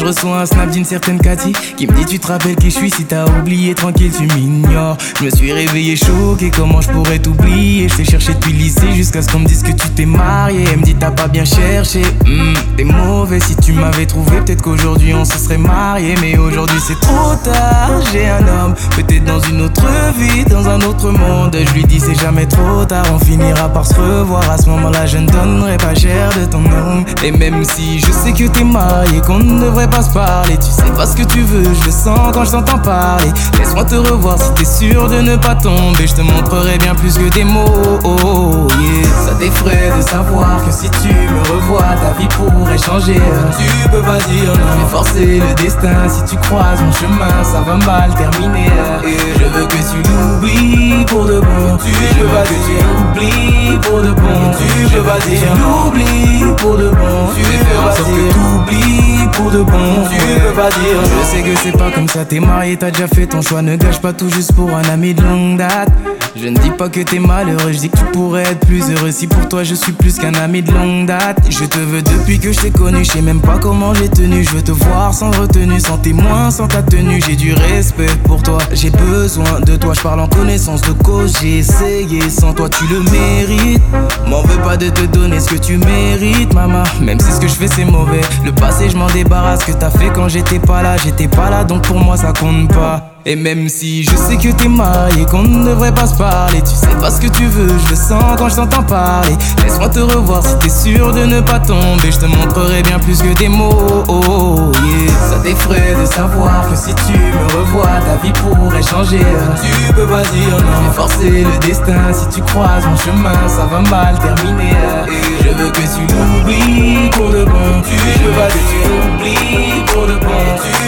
je 0.06 0.12
reçois 0.12 0.42
un 0.42 0.46
snap 0.46 0.70
d'une 0.70 0.84
certaine 0.84 1.18
Cathy 1.18 1.52
qui 1.76 1.88
me 1.88 1.92
dit 1.92 2.04
tu 2.04 2.20
te 2.20 2.28
rappelles 2.28 2.54
qui 2.54 2.70
je 2.70 2.76
suis? 2.76 2.90
Si 2.90 3.04
t'as 3.04 3.24
oublié 3.24 3.74
tranquille 3.74 4.12
tu 4.16 4.28
m'ignores. 4.38 4.96
Je 5.18 5.24
me 5.24 5.30
suis 5.30 5.52
réveillé 5.52 5.96
choqué 5.96 6.52
comment 6.56 6.80
je 6.80 6.90
pourrais 6.90 7.18
t'oublier? 7.18 7.88
Je 7.88 7.96
t'ai 7.96 8.04
cherché 8.04 8.34
depuis 8.34 8.52
lycée 8.52 8.92
jusqu'à 8.94 9.20
ce 9.20 9.32
qu'on 9.32 9.40
me 9.40 9.46
dise 9.46 9.64
que 9.64 9.72
tu 9.72 9.88
t'es 9.90 10.06
marié. 10.06 10.64
Elle 10.72 10.78
me 10.78 10.84
dit 10.84 10.94
t'as 10.94 11.10
pas 11.10 11.26
bien 11.26 11.44
cherché. 11.44 12.02
Hmm, 12.24 12.54
t'es 12.76 12.84
mauvais 12.84 13.40
si 13.40 13.56
tu 13.56 13.72
m'avais 13.72 14.06
trouvé 14.06 14.38
peut-être 14.42 14.62
qu'aujourd'hui 14.62 15.12
on 15.12 15.24
se 15.24 15.38
serait 15.38 15.58
marié. 15.58 16.14
Mais 16.20 16.38
aujourd'hui 16.38 16.78
c'est 16.86 17.00
trop 17.00 17.34
tard. 17.42 18.00
J'ai 18.12 18.28
un 18.28 18.46
homme 18.46 18.74
peut-être 18.94 19.24
dans 19.24 19.40
une 19.40 19.62
autre 19.62 19.86
vie, 20.18 20.44
dans 20.44 20.68
un 20.68 20.80
autre 20.82 21.10
monde. 21.10 21.56
Je 21.66 21.72
lui 21.74 21.84
dis 21.84 21.98
c'est 21.98 22.18
jamais 22.20 22.46
trop 22.46 22.84
tard. 22.84 23.06
On 23.12 23.18
finira 23.18 23.68
par 23.68 23.84
se 23.84 23.94
revoir. 23.94 24.48
À 24.48 24.56
ce 24.56 24.68
moment-là 24.68 25.06
je 25.06 25.18
ne 25.18 25.26
donnerai 25.26 25.78
pas 25.78 25.96
cher 25.96 26.30
de 26.38 26.44
ton 26.44 26.60
nom. 26.60 27.04
Et 27.24 27.32
même 27.32 27.64
si 27.64 27.98
je 27.98 28.12
sais 28.12 28.32
que 28.32 28.46
t'es 28.46 28.62
marié, 28.62 29.20
qu'on 29.20 29.38
ne 29.38 29.64
devrait 29.64 29.90
pas 29.90 29.95
parler, 30.04 30.58
tu 30.58 30.70
sais 30.70 30.90
pas 30.94 31.06
ce 31.06 31.16
que 31.16 31.22
tu 31.22 31.40
veux, 31.40 31.64
je 31.64 31.86
le 31.86 31.90
sens 31.90 32.30
quand 32.32 32.44
je 32.44 32.50
t'entends 32.50 32.78
parler. 32.78 33.32
Laisse-moi 33.58 33.84
te 33.84 33.94
revoir 33.94 34.36
si 34.38 34.52
t'es 34.52 34.64
sûr 34.64 35.08
de 35.08 35.20
ne 35.22 35.36
pas 35.36 35.54
tomber. 35.54 36.06
Je 36.06 36.14
te 36.14 36.20
montrerai 36.20 36.76
bien 36.78 36.94
plus 36.94 37.16
que 37.16 37.28
des 37.30 37.44
mots. 37.44 37.98
Oh, 38.04 38.68
yeah. 38.78 39.08
Ça 39.24 39.34
t'effraie 39.38 39.92
de 39.96 40.02
savoir 40.02 40.62
que 40.66 40.72
si 40.72 40.90
tu 40.90 41.08
me 41.08 41.40
revois, 41.50 41.80
ta 41.80 42.12
vie 42.18 42.28
pourrait 42.28 42.78
changer. 42.78 43.20
Tu 43.58 43.88
peux 43.88 44.02
pas 44.02 44.18
dire 44.18 44.52
non, 44.52 44.76
mais 44.78 44.90
forcer 44.90 45.40
le 45.40 45.62
destin. 45.62 46.08
Si 46.08 46.22
tu 46.24 46.36
croises 46.42 46.80
mon 46.82 46.92
chemin, 46.92 47.42
ça 47.42 47.62
va 47.62 47.76
mal 47.86 48.12
terminer. 48.14 48.70
Et 49.06 49.16
je 49.38 49.44
veux 49.44 49.66
que 49.66 49.76
tu 49.76 50.10
l'oublies 50.10 51.04
pour 51.06 51.24
de 51.24 51.40
bon. 51.40 51.78
Tu 51.82 52.20
veux 52.20 52.28
pas 52.28 52.42
que 52.42 52.48
tu 52.48 52.76
l'oublies 52.84 53.78
pour 53.80 54.02
de 54.02 54.10
bon. 54.10 54.50
Tu 54.58 54.94
veux 54.94 55.02
pas 55.02 55.18
dire 55.26 55.48
l'oublies 55.56 56.54
pour 56.58 56.76
de 56.76 56.90
bon. 56.90 57.30
Tu 57.34 57.42
veux 57.42 57.82
pas 57.82 57.94
dire 57.94 58.34
t'oublies 58.34 59.05
pour 59.32 59.50
de 59.50 59.62
bon. 59.62 60.06
Tu 60.10 60.40
veux 60.40 60.52
pas 60.52 60.70
dire 60.70 61.00
je 61.02 61.26
sais 61.26 61.42
que 61.42 61.56
c'est 61.56 61.76
pas 61.76 61.90
comme 61.90 62.08
ça. 62.08 62.24
T'es 62.24 62.40
marié, 62.40 62.76
t'as 62.76 62.90
déjà 62.90 63.06
fait 63.08 63.26
ton 63.26 63.42
choix. 63.42 63.62
Ne 63.62 63.76
gâche 63.76 64.00
pas 64.00 64.12
tout 64.12 64.28
juste 64.30 64.52
pour 64.54 64.70
un 64.74 64.84
ami 64.84 65.14
de 65.14 65.22
longue 65.22 65.58
date. 65.58 65.90
Je 66.38 66.48
ne 66.48 66.58
dis 66.58 66.70
pas 66.70 66.90
que 66.90 67.00
t'es 67.00 67.18
malheureux, 67.18 67.72
je 67.72 67.78
dis 67.78 67.88
que 67.88 67.96
tu 67.96 68.04
pourrais 68.12 68.42
être 68.42 68.66
plus 68.66 68.90
heureux 68.90 69.10
si 69.10 69.26
pour 69.26 69.48
toi 69.48 69.64
je 69.64 69.74
suis 69.74 69.92
plus 69.92 70.18
qu'un 70.18 70.34
ami 70.34 70.60
de 70.62 70.70
longue 70.70 71.06
date. 71.06 71.38
Je 71.48 71.64
te 71.64 71.78
veux 71.78 72.02
depuis 72.02 72.38
que 72.38 72.52
je 72.52 72.60
t'ai 72.60 72.70
connu, 72.70 73.04
je 73.04 73.12
sais 73.12 73.22
même 73.22 73.40
pas 73.40 73.58
comment 73.58 73.94
j'ai 73.94 74.10
tenu. 74.10 74.44
Je 74.44 74.50
veux 74.50 74.62
te 74.62 74.72
voir 74.72 75.14
sans 75.14 75.30
retenue, 75.30 75.80
sans 75.80 75.96
témoin, 75.96 76.50
sans 76.50 76.68
ta 76.68 76.82
tenue. 76.82 77.22
J'ai 77.26 77.36
du 77.36 77.54
respect 77.54 78.10
pour 78.24 78.42
toi, 78.42 78.58
j'ai 78.72 78.90
besoin 78.90 79.60
de 79.60 79.76
toi. 79.76 79.94
Je 79.94 80.02
parle 80.02 80.20
en 80.20 80.28
connaissance 80.28 80.82
de 80.82 80.92
cause, 80.92 81.38
j'ai 81.40 81.58
essayé. 81.58 82.28
Sans 82.28 82.52
toi 82.52 82.68
tu 82.68 82.86
le 82.88 83.00
mérites. 83.00 83.82
M'en 84.28 84.42
veux 84.42 84.60
pas 84.62 84.76
de 84.76 84.90
te 84.90 85.06
donner 85.06 85.40
ce 85.40 85.48
que 85.48 85.56
tu 85.58 85.78
mérites, 85.78 86.52
maman. 86.52 86.82
Même 87.00 87.18
si 87.18 87.32
ce 87.32 87.40
que 87.40 87.48
je 87.48 87.54
fais 87.54 87.68
c'est 87.68 87.86
mauvais. 87.86 88.20
Le 88.44 88.52
passé 88.52 88.90
je 88.90 88.96
m'en 88.96 89.06
débarrasse, 89.16 89.64
que 89.64 89.72
t'as 89.72 89.88
fait 89.88 90.10
quand 90.10 90.28
j'étais 90.28 90.58
pas 90.58 90.82
là, 90.82 90.96
j'étais 90.98 91.28
pas 91.28 91.48
là 91.48 91.64
donc 91.64 91.82
pour 91.82 91.98
moi 91.98 92.18
ça 92.18 92.32
compte 92.38 92.68
pas. 92.68 93.15
Et 93.28 93.34
même 93.34 93.68
si 93.68 94.04
je 94.04 94.14
sais 94.14 94.36
que 94.36 94.52
t'es 94.52 94.68
marié, 94.68 95.26
qu'on 95.26 95.42
ne 95.42 95.64
devrait 95.64 95.92
pas 95.92 96.06
se 96.06 96.14
parler, 96.14 96.62
tu 96.62 96.76
sais 96.76 96.94
pas 97.00 97.10
ce 97.10 97.20
que 97.20 97.26
tu 97.26 97.44
veux, 97.46 97.66
je 97.84 97.90
le 97.90 97.96
sens 97.96 98.22
quand 98.38 98.48
je 98.48 98.54
t'entends 98.54 98.84
parler. 98.84 99.36
Laisse-moi 99.64 99.88
te 99.88 99.98
revoir 99.98 100.46
si 100.46 100.56
t'es 100.60 100.68
sûr 100.68 101.12
de 101.12 101.24
ne 101.24 101.40
pas 101.40 101.58
tomber, 101.58 102.12
je 102.12 102.18
te 102.20 102.26
montrerai 102.26 102.84
bien 102.84 103.00
plus 103.00 103.20
que 103.20 103.36
des 103.36 103.48
mots. 103.48 104.04
Oh, 104.06 104.70
yeah. 104.74 105.12
Ça 105.28 105.40
t'effraie 105.42 105.96
de 106.00 106.06
savoir 106.06 106.70
que 106.70 106.76
si 106.76 106.94
tu 106.94 107.18
me 107.18 107.58
revois, 107.58 107.98
ta 108.06 108.14
vie 108.24 108.32
pourrait 108.32 108.80
changer. 108.80 109.18
Tu 109.60 109.92
peux 109.92 110.06
pas 110.06 110.22
dire 110.22 110.58
non, 110.58 110.92
forcer 110.92 111.44
le 111.44 111.66
destin. 111.66 112.12
Si 112.12 112.28
tu 112.28 112.42
croises 112.42 112.86
mon 112.86 112.96
chemin, 112.96 113.48
ça 113.48 113.66
va 113.66 113.80
mal 113.90 114.16
terminer. 114.20 114.70
Et 115.08 115.42
je 115.42 115.48
veux 115.48 115.70
que 115.72 115.80
tu 115.80 116.14
l'oublies 116.14 117.10
pour 117.10 117.30
de 117.30 117.44
bon. 117.44 117.82
Tu 117.82 118.22
veux 118.22 118.30
pas 118.30 118.46
que 118.46 118.52
tu 118.52 118.88
l'oublies 118.88 119.82
pour 119.92 120.06
de 120.06 120.14
bon. 120.14 120.44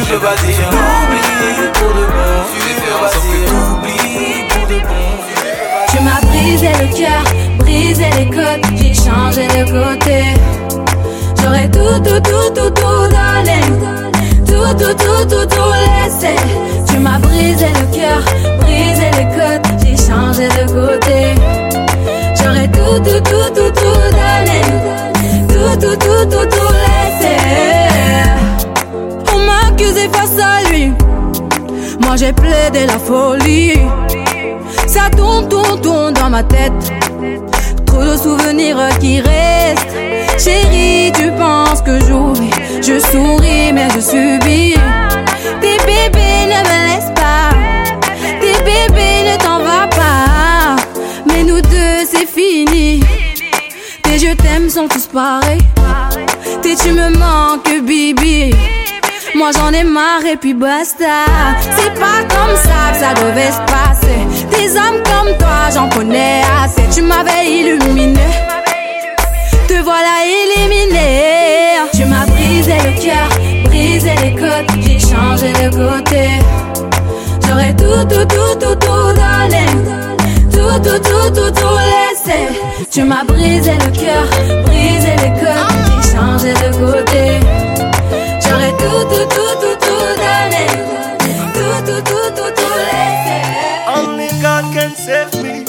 Tu 0.06 0.14
pas 0.14 0.36
dire 0.46 0.70
l'oublies 0.70 1.68
pour 1.74 1.88
de 1.88 2.06
bon. 2.06 2.27
Tu 5.90 5.98
m'as 6.02 6.20
brisé 6.20 6.68
le 6.80 6.86
cœur, 6.96 7.24
brisé 7.58 8.06
les 8.18 8.26
côtes, 8.26 8.66
j'ai 8.76 8.94
changé 8.94 9.46
de 9.48 9.64
côté. 9.64 10.24
J'aurais 11.40 11.68
tout, 11.70 11.98
tout, 12.04 12.20
tout, 12.20 12.50
tout, 12.54 12.70
tout 12.70 13.08
donné. 13.08 13.60
Tout, 14.46 14.74
tout, 14.78 14.94
tout, 14.94 15.24
tout, 15.28 15.46
tout 15.46 15.72
laissé. 15.72 16.34
Tu 16.86 16.98
m'as 16.98 17.18
brisé 17.18 17.66
le 17.66 17.96
cœur, 17.96 18.20
brisé 18.60 19.10
les 19.18 19.28
côtes, 19.36 19.66
j'ai 19.82 19.96
changé 19.96 20.48
de 20.48 20.64
côté. 20.66 21.34
J'aurais 22.36 22.68
tout, 22.68 22.98
tout, 23.04 23.20
tout, 23.20 23.50
tout, 23.54 23.70
tout 23.70 24.02
donné. 24.18 24.60
Tout, 25.48 25.76
tout, 25.80 25.96
tout, 25.96 26.24
tout, 26.30 26.46
tout 26.46 26.72
laissé. 26.72 27.34
On 29.32 29.38
m'a 29.38 29.68
accusé 29.68 30.08
face 30.12 30.38
à. 30.38 30.57
Moi 32.08 32.16
j'ai 32.16 32.32
plaidé 32.32 32.86
la 32.86 32.98
folie. 32.98 33.74
Ça 34.86 35.10
tourne, 35.14 35.46
tourne, 35.46 35.78
tourne 35.82 36.14
dans 36.14 36.30
ma 36.30 36.42
tête. 36.42 36.72
Trop 37.84 38.02
de 38.02 38.16
souvenirs 38.16 38.78
qui 38.98 39.20
restent. 39.20 39.94
Chérie, 40.42 41.12
tu 41.12 41.30
penses 41.32 41.82
que 41.82 42.00
j'oublie. 42.00 42.50
Je 42.80 42.98
souris, 42.98 43.74
mais 43.74 43.88
je 43.94 44.00
subis. 44.00 44.74
Tes 45.60 45.76
bébés 45.84 46.46
ne 46.46 46.60
me 46.68 46.78
laissent 46.86 47.12
pas. 47.14 47.50
Tes 48.40 48.54
bébés 48.64 49.30
ne 49.30 49.36
t'en 49.44 49.58
va 49.58 49.86
pas. 49.88 50.76
Mais 51.26 51.44
nous 51.44 51.60
deux, 51.60 52.06
c'est 52.10 52.26
fini. 52.26 53.00
Tes 54.02 54.18
je 54.18 54.32
t'aime 54.32 54.70
sont 54.70 54.88
tous 54.88 55.08
pareils. 55.08 55.60
Tes 56.62 56.74
tu 56.74 56.90
me 56.90 57.10
manques, 57.18 57.84
Bibi. 57.84 58.54
Moi 59.38 59.50
j'en 59.52 59.72
ai 59.72 59.84
marre 59.84 60.26
et 60.26 60.36
puis 60.36 60.52
basta. 60.52 61.24
C'est 61.76 61.94
pas 61.94 62.24
comme 62.28 62.56
ça 62.56 62.90
que 62.90 62.98
ça 62.98 63.14
devait 63.14 63.52
se 63.52 63.60
passer. 63.70 64.18
Des 64.50 64.76
hommes 64.76 65.00
comme 65.04 65.32
toi, 65.38 65.70
j'en 65.72 65.88
connais 65.90 66.42
assez. 66.60 66.82
Tu 66.92 67.02
m'avais 67.02 67.46
illuminé. 67.46 68.18
Te 69.68 69.74
voilà 69.74 70.16
éliminé. 70.26 71.76
Tu 71.94 72.04
m'as 72.06 72.26
brisé 72.26 72.74
le 72.84 73.00
cœur, 73.00 73.28
brisé 73.66 74.10
les 74.24 74.34
côtes. 74.34 74.74
J'ai 74.80 74.98
changé 74.98 75.52
de 75.52 75.70
côté. 75.70 76.30
J'aurais 77.46 77.74
tout, 77.74 78.04
tout, 78.08 78.24
tout, 78.24 78.58
tout, 78.58 78.74
tout 78.74 79.12
donné. 79.20 79.66
Tout, 80.50 80.80
tout, 80.82 80.98
tout, 80.98 81.30
tout, 81.30 81.50
tout 81.52 81.78
laissé. 81.86 82.40
Tu 82.90 83.04
m'as 83.04 83.22
brisé 83.22 83.70
le 83.70 83.90
cœur, 83.96 84.24
brisé 84.64 85.12
les 85.22 85.32
côtes. 85.38 86.02
J'ai 86.02 86.16
changé 86.16 86.52
de 86.54 86.74
côté. 86.74 87.67
Only 93.96 94.28
God 94.42 94.64
can 94.74 94.94
save 94.94 95.34
me. 95.42 95.64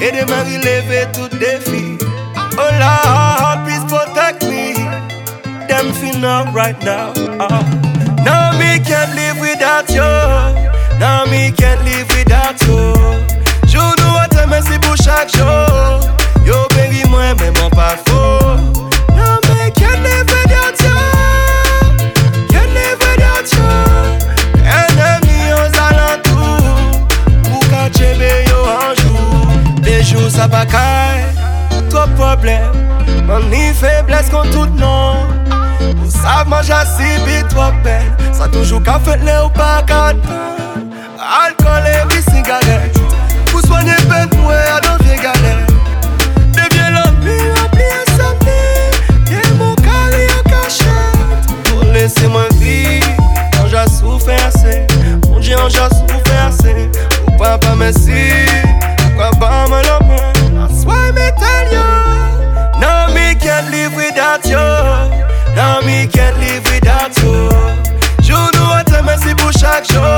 Aidez-moi 0.00 0.36
à 0.36 0.44
relever 0.44 1.06
tout 1.12 1.28
défi. 1.38 1.98
Oh 2.58 2.70
Lord, 2.80 3.64
please 3.64 3.84
protect 3.88 4.44
me. 4.44 4.74
Them 5.68 5.92
feel 5.94 6.18
now 6.18 6.44
right 6.52 6.78
now. 6.84 7.12
Now 8.24 8.52
me 8.58 8.78
can't 8.84 9.14
live 9.14 9.38
without 9.40 9.88
you. 9.90 10.02
Now 10.98 11.24
me 11.26 11.52
can't 11.52 11.82
live 11.84 12.08
without 12.16 12.60
you. 12.62 12.94
Je 13.66 13.78
dois 14.02 14.28
te 14.28 14.46
merci 14.48 14.78
pour 14.80 14.96
chaque 14.96 15.30
jour. 15.36 16.00
Yo 16.44 16.66
béni 16.74 17.04
moi 17.10 17.34
même 17.34 17.54
en 17.64 17.70
pas 17.70 17.96
Pa 30.50 30.64
kay. 30.64 31.24
Trop 31.90 32.06
problème. 32.16 32.72
Man 33.26 33.50
ni 33.50 33.72
faiblesse 33.74 34.30
contre 34.30 34.50
tout 34.50 34.68
non. 34.78 35.26
Ou 36.02 36.10
sav 36.10 36.48
manja 36.48 36.84
si 36.84 37.18
bi 37.24 37.42
trop 37.48 37.72
peine. 37.82 38.14
Ça 38.32 38.46
toujours 38.48 38.82
ka 38.82 38.98
ou 39.44 39.48
pas 39.50 39.82
ka 39.86 40.12
Alcool 41.46 41.82
et 41.86 42.06
puis 42.08 42.22
cigarette. 42.22 42.96
Pour 43.50 43.60
soigner 43.62 43.96
peine 44.08 44.28
pour 44.28 44.50
à 44.50 44.80
dans 44.80 45.02
vie 45.04 45.16
galère. 45.16 45.66
Deviens 46.52 46.90
l'ami, 46.90 47.38
rempli 47.56 47.84
insomnie. 48.02 49.32
Et 49.32 49.52
mon 49.58 49.74
carré 49.74 50.28
en 50.38 50.48
cachette. 50.48 51.70
Pour 51.70 51.82
laisser 51.92 52.28
moi 52.28 52.44
vivre. 52.60 53.06
On 53.64 53.68
j'ai 53.68 53.90
souffert 53.92 54.46
assez. 54.46 54.86
Mon 55.28 55.40
Dieu, 55.40 55.56
on 55.64 55.68
j'ai 55.68 55.78
souffert 55.78 56.46
assez. 56.46 56.90
Ou 57.26 57.76
merci. 57.76 58.45
Pourquoi 58.45 58.45
pour 69.94 70.15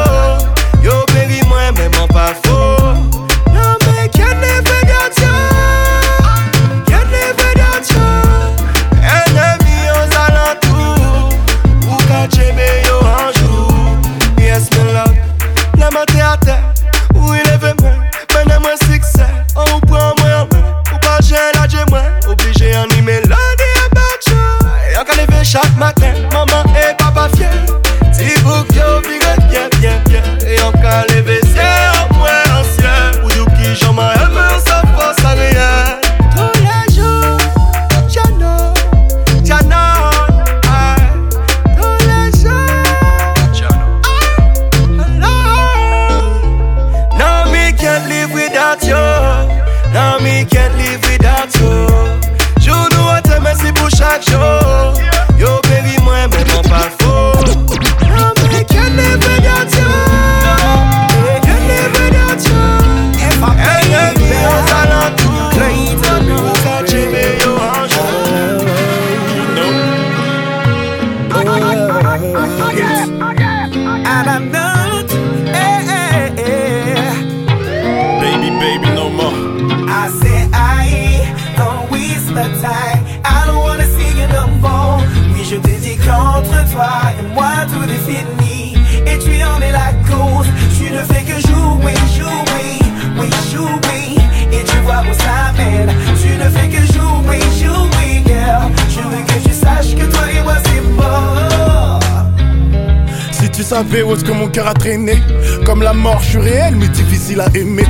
Savais 103.78 104.02
où 104.02 104.12
est-ce 104.12 104.24
que 104.24 104.32
mon 104.32 104.48
cœur 104.48 104.66
a 104.66 104.74
traîné. 104.74 105.22
Comme 105.64 105.82
la 105.82 105.92
mort, 105.92 106.20
je 106.20 106.30
suis 106.30 106.38
réel 106.38 106.74
mais 106.74 106.88
difficile 106.88 107.40
à 107.40 107.46
aimer. 107.54 107.86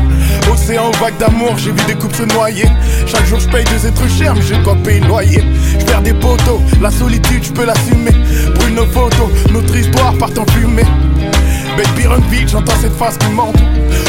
Océan 0.52 0.90
vague 1.00 1.16
d'amour, 1.16 1.56
j'ai 1.56 1.70
vu 1.70 1.82
des 1.86 1.94
couples 1.94 2.14
se 2.14 2.22
noyer. 2.24 2.66
Chaque 3.06 3.24
jour 3.24 3.40
je 3.40 3.48
paye 3.48 3.64
deux 3.64 3.86
êtres 3.86 4.06
chers 4.06 4.34
mais 4.34 4.42
j'ai 4.42 4.58
quoi 4.62 4.76
payer 4.84 5.00
loyer. 5.00 5.42
Je 5.78 5.86
perds 5.86 6.02
des 6.02 6.12
poteaux, 6.12 6.60
la 6.82 6.90
solitude 6.90 7.42
je 7.42 7.52
peux 7.52 7.64
l'assumer. 7.64 8.10
Brûle 8.56 8.74
nos 8.74 8.84
photos, 8.84 9.30
notre 9.50 9.74
histoire 9.74 10.12
part 10.18 10.28
en 10.36 10.44
fumée. 10.52 10.84
Baby 11.78 12.06
run 12.06 12.20
vite, 12.30 12.50
j'entends 12.50 12.76
cette 12.82 12.92
phrase 12.92 13.16
qui 13.16 13.30
manque. 13.30 13.56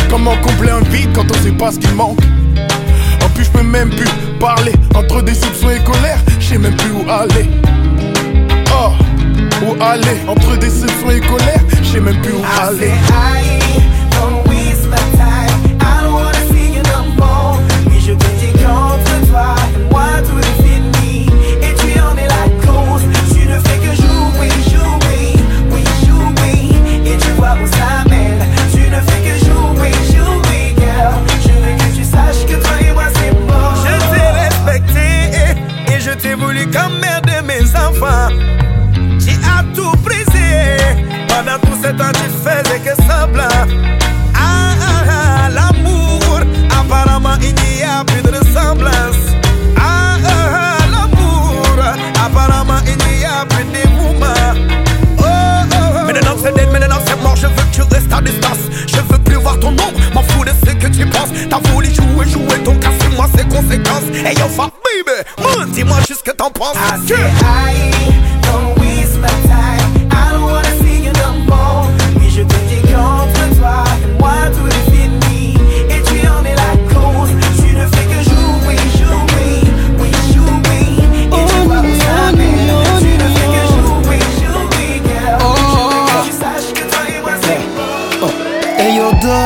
Comment 0.09 0.35
combler 0.41 0.71
un 0.71 0.81
vide 0.81 1.11
quand 1.15 1.31
on 1.31 1.41
sait 1.41 1.51
pas 1.51 1.71
ce 1.71 1.79
qui 1.79 1.93
manque? 1.93 2.19
En 3.23 3.29
plus 3.29 3.45
je 3.45 3.51
peux 3.51 3.63
même 3.63 3.89
plus 3.89 4.09
parler 4.37 4.73
Entre 4.95 5.21
déception 5.21 5.69
et 5.69 5.79
colère, 5.85 6.19
je 6.41 6.45
sais 6.45 6.57
même 6.57 6.75
plus 6.75 6.91
où 6.91 7.09
aller. 7.09 7.49
Oh, 8.73 8.91
où 9.63 9.83
aller 9.83 10.21
Entre 10.27 10.57
déception 10.57 11.12
et 11.12 11.19
colère, 11.19 11.63
je 11.81 11.83
sais 11.83 11.99
même 11.99 12.21
plus 12.21 12.33
où 12.33 12.39
I 12.39 12.67
aller. 12.67 13.58
Pendant 41.39 41.58
tout 41.60 41.78
ce 41.82 41.88
temps, 41.91 42.12
tu 42.15 42.30
faisais 42.43 42.80
que 42.80 42.93
semblant. 43.04 43.47
Ah, 44.36 44.73
ah, 44.82 45.04
ah, 45.08 45.49
l'amour. 45.49 46.41
Apparemment, 46.69 47.38
il 47.41 47.54
n'y 47.54 47.82
a 47.82 48.04
plus 48.04 48.21
de 48.21 48.38
ressemblance. 48.38 49.23
Ah, 49.78 50.17
ah, 50.21 50.30
ah, 50.54 50.86
l'amour. 50.91 51.63
Apparemment, 52.25 52.82
il 52.86 52.97
n'y 52.97 53.23
a 53.23 53.45
plus 53.45 53.63
de 53.63 53.71
dévouement. 53.71 54.25
Oh, 55.17 55.23
oh, 55.23 55.75
oh. 55.75 56.06
Maintenant, 56.06 56.36
c'est 56.43 56.54
dead, 56.54 56.69
maintenant, 56.73 56.99
c'est 57.08 57.21
mort. 57.21 57.38
Je 57.38 57.47
veux 57.47 57.54
que 57.54 57.73
tu 57.73 57.82
restes 57.84 58.12
à 58.12 58.19
distance. 58.19 58.60
Je 58.88 58.97
veux 58.97 59.19
plus 59.19 59.36
voir 59.36 59.58
ton 59.62 59.69
ombre. 59.69 59.93
M'en 60.13 60.23
fous 60.23 60.43
de 60.43 60.52
ce 60.65 60.73
que 60.73 60.88
tu 60.88 61.06
penses. 61.06 61.30
T'as 61.49 61.60
voulu 61.71 61.88
jouer, 61.88 62.28
jouer. 62.28 62.60
Donc, 62.65 62.84
assume-moi 62.84 63.28
ses 63.38 63.45
conséquences. 63.45 64.10
Hey, 64.25 64.36
yo, 64.38 64.49
fuck, 64.49 64.73
baby. 64.84 65.71
Dis-moi 65.71 65.99
juste 66.06 66.19
ce 66.19 66.32
que 66.32 66.36
t'en 66.36 66.49
penses. 66.49 66.75
I 67.12 68.38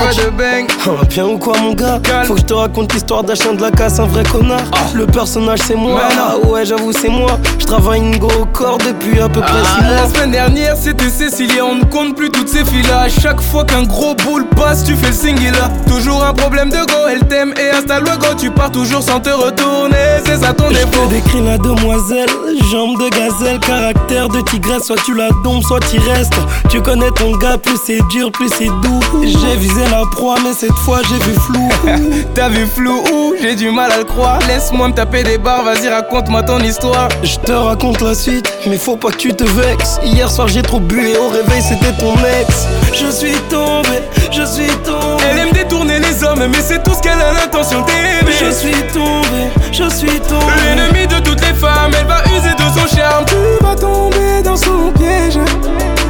yo 0.03 0.31
Dodge 0.31 0.72
Bien 1.09 1.25
ou 1.25 1.37
quoi 1.37 1.57
mon 1.59 1.73
gars 1.73 2.01
Faut 2.25 2.33
que 2.33 2.41
je 2.41 2.45
te 2.45 2.53
raconte 2.53 2.93
l'histoire 2.93 3.23
d'un 3.23 3.35
chien 3.35 3.53
de 3.53 3.61
la 3.61 3.71
casse, 3.71 3.99
un 3.99 4.05
vrai 4.05 4.23
connard 4.23 4.59
Le 4.93 5.05
personnage 5.05 5.59
c'est 5.65 5.75
moi, 5.75 6.01
ah 6.19 6.35
ouais 6.45 6.65
j'avoue 6.65 6.91
c'est 6.91 7.07
moi 7.09 7.39
Je 7.57 7.65
travaille 7.65 8.01
une 8.01 8.15
au 8.21 8.45
corps 8.51 8.77
depuis 8.79 9.19
à 9.21 9.29
peu 9.29 9.39
près 9.39 9.61
6 9.61 9.67
Ah, 9.77 9.81
mois 9.83 9.91
la 10.01 10.09
semaine 10.09 10.31
dernière 10.31 10.75
c'était 10.75 11.09
Cécilia, 11.09 11.63
on 11.65 11.75
ne 11.75 11.83
compte 11.85 12.17
plus 12.17 12.29
toutes 12.31 12.49
ces 12.49 12.65
filles 12.65 12.81
là. 12.87 13.01
À 13.01 13.09
chaque 13.09 13.39
fois 13.41 13.63
qu'un 13.63 13.83
gros 13.83 14.13
boule 14.25 14.45
passe, 14.57 14.83
tu 14.83 14.95
fais 14.95 15.07
le 15.07 15.13
single 15.13 15.51
là. 15.53 15.69
Toujours 15.87 16.23
un 16.23 16.33
problème 16.33 16.69
de 16.69 16.77
go, 16.77 17.07
elle 17.09 17.25
t'aime 17.27 17.53
et 17.57 17.69
installe 17.75 18.03
le 18.03 18.17
go. 18.17 18.27
Tu 18.37 18.49
pars 18.51 18.71
toujours 18.71 19.01
sans 19.03 19.19
te 19.19 19.29
retourner, 19.29 19.95
c'est 20.25 20.37
ça 20.43 20.53
ton 20.53 20.69
Je 20.69 20.73
défaut. 20.75 21.07
te 21.07 21.13
décris 21.13 21.41
la 21.45 21.57
demoiselle, 21.57 22.29
jambe 22.71 22.99
de 22.99 23.09
gazelle, 23.09 23.59
caractère 23.59 24.27
de 24.29 24.41
tigresse, 24.41 24.83
soit 24.87 24.97
tu 25.05 25.13
la 25.15 25.29
dompes, 25.43 25.63
soit 25.63 25.79
tu 25.91 25.99
restes. 25.99 26.33
Tu 26.69 26.81
connais 26.81 27.11
ton 27.11 27.35
gars, 27.37 27.57
plus 27.57 27.77
c'est 27.85 27.99
dur, 28.09 28.31
plus 28.31 28.49
c'est 28.57 28.65
doux. 28.67 28.99
J'ai 29.23 29.55
visé 29.57 29.81
la 29.91 30.01
proie, 30.11 30.35
mais 30.43 30.53
cette 30.73 30.85
fois 30.85 31.01
j'ai 31.09 31.19
vu 31.19 31.33
flou. 31.39 31.69
T'as 32.35 32.49
vu 32.49 32.65
flou 32.65 33.03
ou 33.13 33.33
j'ai 33.41 33.55
du 33.55 33.69
mal 33.71 33.91
à 33.91 33.97
le 33.97 34.03
croire. 34.03 34.39
Laisse-moi 34.47 34.89
me 34.89 34.93
taper 34.93 35.23
des 35.23 35.37
barres, 35.37 35.63
vas-y 35.63 35.89
raconte-moi 35.89 36.43
ton 36.43 36.59
histoire. 36.59 37.09
Je 37.21 37.37
te 37.37 37.51
raconte 37.51 38.01
la 38.01 38.15
suite, 38.15 38.51
mais 38.67 38.77
faut 38.77 38.97
pas 38.97 39.11
que 39.11 39.17
tu 39.17 39.33
te 39.33 39.43
vexes. 39.43 39.99
Hier 40.03 40.29
soir 40.29 40.47
j'ai 40.47 40.61
trop 40.61 40.79
bu 40.79 41.07
et 41.07 41.17
au 41.17 41.29
réveil 41.29 41.61
c'était 41.61 41.93
ton 41.93 42.13
ex. 42.41 42.67
Je 42.93 43.11
suis 43.11 43.37
tombé, 43.49 44.01
je 44.31 44.43
suis 44.43 44.71
tombé. 44.83 45.23
Elle 45.31 45.39
aime 45.39 45.51
détourner 45.51 45.99
les 45.99 46.23
hommes, 46.23 46.39
mais 46.39 46.61
c'est 46.61 46.81
tout 46.83 46.93
ce 46.93 47.01
qu'elle 47.01 47.19
a 47.19 47.33
l'intention 47.33 47.81
d'aimer. 47.81 48.33
Je 48.39 48.51
suis 48.51 48.83
tombé, 48.93 49.49
je 49.71 49.89
suis 49.89 50.19
tombé. 50.21 50.53
L'ennemi 50.65 51.07
de 51.07 51.19
toutes 51.23 51.41
les 51.41 51.53
femmes, 51.53 51.91
elle 51.99 52.07
va 52.07 52.23
user 52.35 52.53
de 52.55 52.79
son 52.79 52.95
charme. 52.95 53.25
Tu 53.25 53.63
vas 53.63 53.75
tomber 53.75 54.41
dans 54.43 54.57
son 54.57 54.91
piège. 54.97 55.39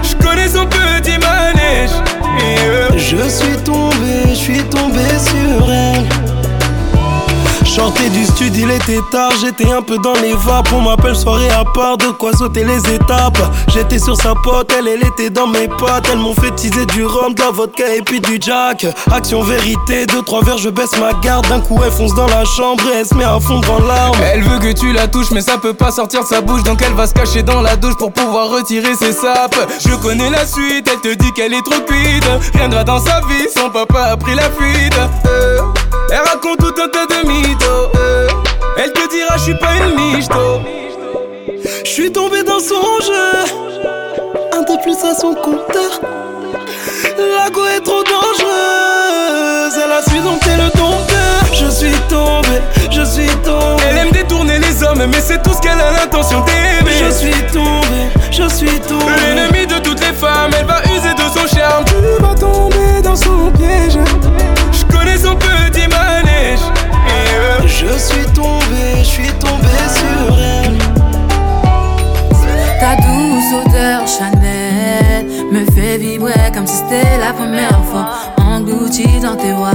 Je 0.04 0.26
connais 0.26 0.48
son 0.48 0.66
petit 0.66 1.18
manège. 1.18 2.13
Je 2.98 3.30
suis 3.30 3.58
tombé, 3.64 4.30
je 4.30 4.34
suis 4.34 4.64
tombé 4.64 5.08
sur 5.20 5.72
elle. 5.72 6.33
Chanter 7.76 8.08
du 8.10 8.24
stud, 8.24 8.56
il 8.56 8.70
était 8.70 9.00
tard, 9.12 9.32
j'étais 9.42 9.72
un 9.72 9.82
peu 9.82 9.98
dans 9.98 10.14
les 10.22 10.34
vapes. 10.34 10.72
On 10.74 10.82
m'appelle 10.82 11.16
soirée 11.16 11.50
à 11.50 11.64
part, 11.66 11.98
de 11.98 12.12
quoi 12.12 12.32
sauter 12.32 12.64
les 12.64 12.78
étapes. 12.94 13.40
J'étais 13.74 13.98
sur 13.98 14.16
sa 14.16 14.36
pote, 14.44 14.72
elle, 14.78 14.88
elle 14.88 15.04
était 15.04 15.32
dans 15.32 15.48
mes 15.48 15.68
pattes. 15.68 16.08
Elles 16.12 16.20
m'ont 16.20 16.36
fait 16.36 16.52
teaser 16.52 16.86
du 16.86 17.04
rhum, 17.04 17.34
de 17.34 17.42
la 17.42 17.50
vodka 17.50 17.96
et 17.96 18.04
puis 18.04 18.22
du 18.22 18.38
jack. 18.40 18.86
Action 19.12 19.42
vérité, 19.42 20.06
deux, 20.06 20.22
trois 20.22 20.44
verres, 20.44 20.60
je 20.60 20.70
baisse 20.70 20.96
ma 21.00 21.14
garde. 21.14 21.48
D'un 21.50 21.62
coup, 21.62 21.82
elle 21.84 21.92
fonce 21.92 22.14
dans 22.14 22.28
la 22.28 22.46
chambre 22.46 22.84
et 22.94 23.00
elle 23.00 23.08
se 23.08 23.16
met 23.16 23.24
à 23.24 23.40
fondre 23.40 23.72
en 23.72 23.80
larmes. 23.88 24.20
Elle 24.32 24.44
veut 24.44 24.60
que 24.60 24.72
tu 24.72 24.94
la 24.94 25.08
touches, 25.08 25.32
mais 25.32 25.42
ça 25.42 25.58
peut 25.58 25.74
pas 25.74 25.92
sortir 25.92 26.22
de 26.22 26.28
sa 26.28 26.42
bouche. 26.42 26.62
Donc 26.62 26.80
elle 26.86 26.94
va 26.94 27.08
se 27.08 27.14
cacher 27.16 27.42
dans 27.42 27.62
la 27.62 27.76
douche 27.76 27.96
pour 27.98 28.14
pouvoir 28.14 28.50
retirer 28.50 28.94
ses 28.94 29.14
sapes. 29.14 29.58
Je 29.84 29.96
connais 29.96 30.30
la 30.30 30.46
suite, 30.46 30.88
elle 30.92 31.02
te 31.02 31.16
dit 31.18 31.32
qu'elle 31.32 31.56
est 31.56 31.66
trop 31.66 31.82
cuite. 31.88 32.30
Rien 32.54 32.68
ne 32.68 32.76
va 32.76 32.84
dans 32.84 33.00
sa 33.00 33.20
vie, 33.22 33.48
son 33.52 33.72
papa 33.72 34.12
a 34.12 34.18
pris 34.18 34.36
la 34.36 34.44
fuite. 34.44 35.00
Euh, 35.26 35.58
elle 36.12 36.20
raconte 36.20 36.60
tout 36.60 36.82
un 36.82 36.88
tas 36.88 37.06
de 37.06 37.28
mythos. 37.28 37.92
euh, 37.96 38.28
elle 38.78 38.92
te 38.94 39.10
dira, 39.10 39.38
je 39.38 39.44
suis 39.44 39.56
pas 39.58 39.74
une 39.76 39.96
michto. 40.16 40.62
Je 41.86 41.90
suis 41.90 42.12
tombé 42.12 42.44
dans 42.44 42.60
son 42.60 42.82
jeu, 43.06 43.32
un 44.54 44.62
de 44.62 44.82
plus 44.82 44.98
à 45.06 45.14
son 45.16 45.34
compteur. 45.36 46.00
La 47.18 47.50
go 47.50 47.62
est 47.66 47.82
trop 47.82 48.04
dangereuse, 48.04 49.74
elle 49.84 49.92
a 49.92 50.02
su 50.10 50.20
dompter 50.24 50.56
le 50.58 50.70
dompteur. 50.78 51.44
Je 51.54 51.70
suis 51.70 51.96
tombé, 52.10 52.62
je 52.92 53.04
suis 53.04 53.28
tombé. 53.44 53.84
Elle 53.90 53.98
aime 53.98 54.12
détourner 54.12 54.60
les 54.60 54.84
hommes, 54.84 55.06
mais 55.08 55.22
c'est 55.22 55.42
tout 55.42 55.54
ce 55.54 55.62
qu'elle 55.62 55.80
a 55.80 55.92
l'intention 55.92 56.40
d'aimer. 56.42 56.92
Je 57.06 57.12
suis 57.12 57.44
tombé, 57.54 58.10
je 58.32 58.48
suis 58.56 58.80
tombé. 58.82 59.06
L'ennemi 59.36 59.63
c'était 76.94 77.18
la 77.18 77.34
première 77.34 77.84
fois. 77.86 78.10
Englouti 78.38 79.20
dans 79.22 79.36
tes 79.36 79.52
voix, 79.52 79.72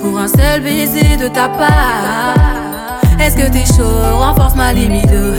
pour 0.00 0.18
un 0.18 0.28
seul 0.28 0.62
baiser 0.62 1.16
de 1.16 1.28
ta 1.28 1.48
part. 1.48 3.00
Est-ce 3.18 3.36
que 3.36 3.50
t'es 3.50 3.64
chaud, 3.64 4.18
renforce 4.18 4.54
ma 4.54 4.72
libido 4.72 5.34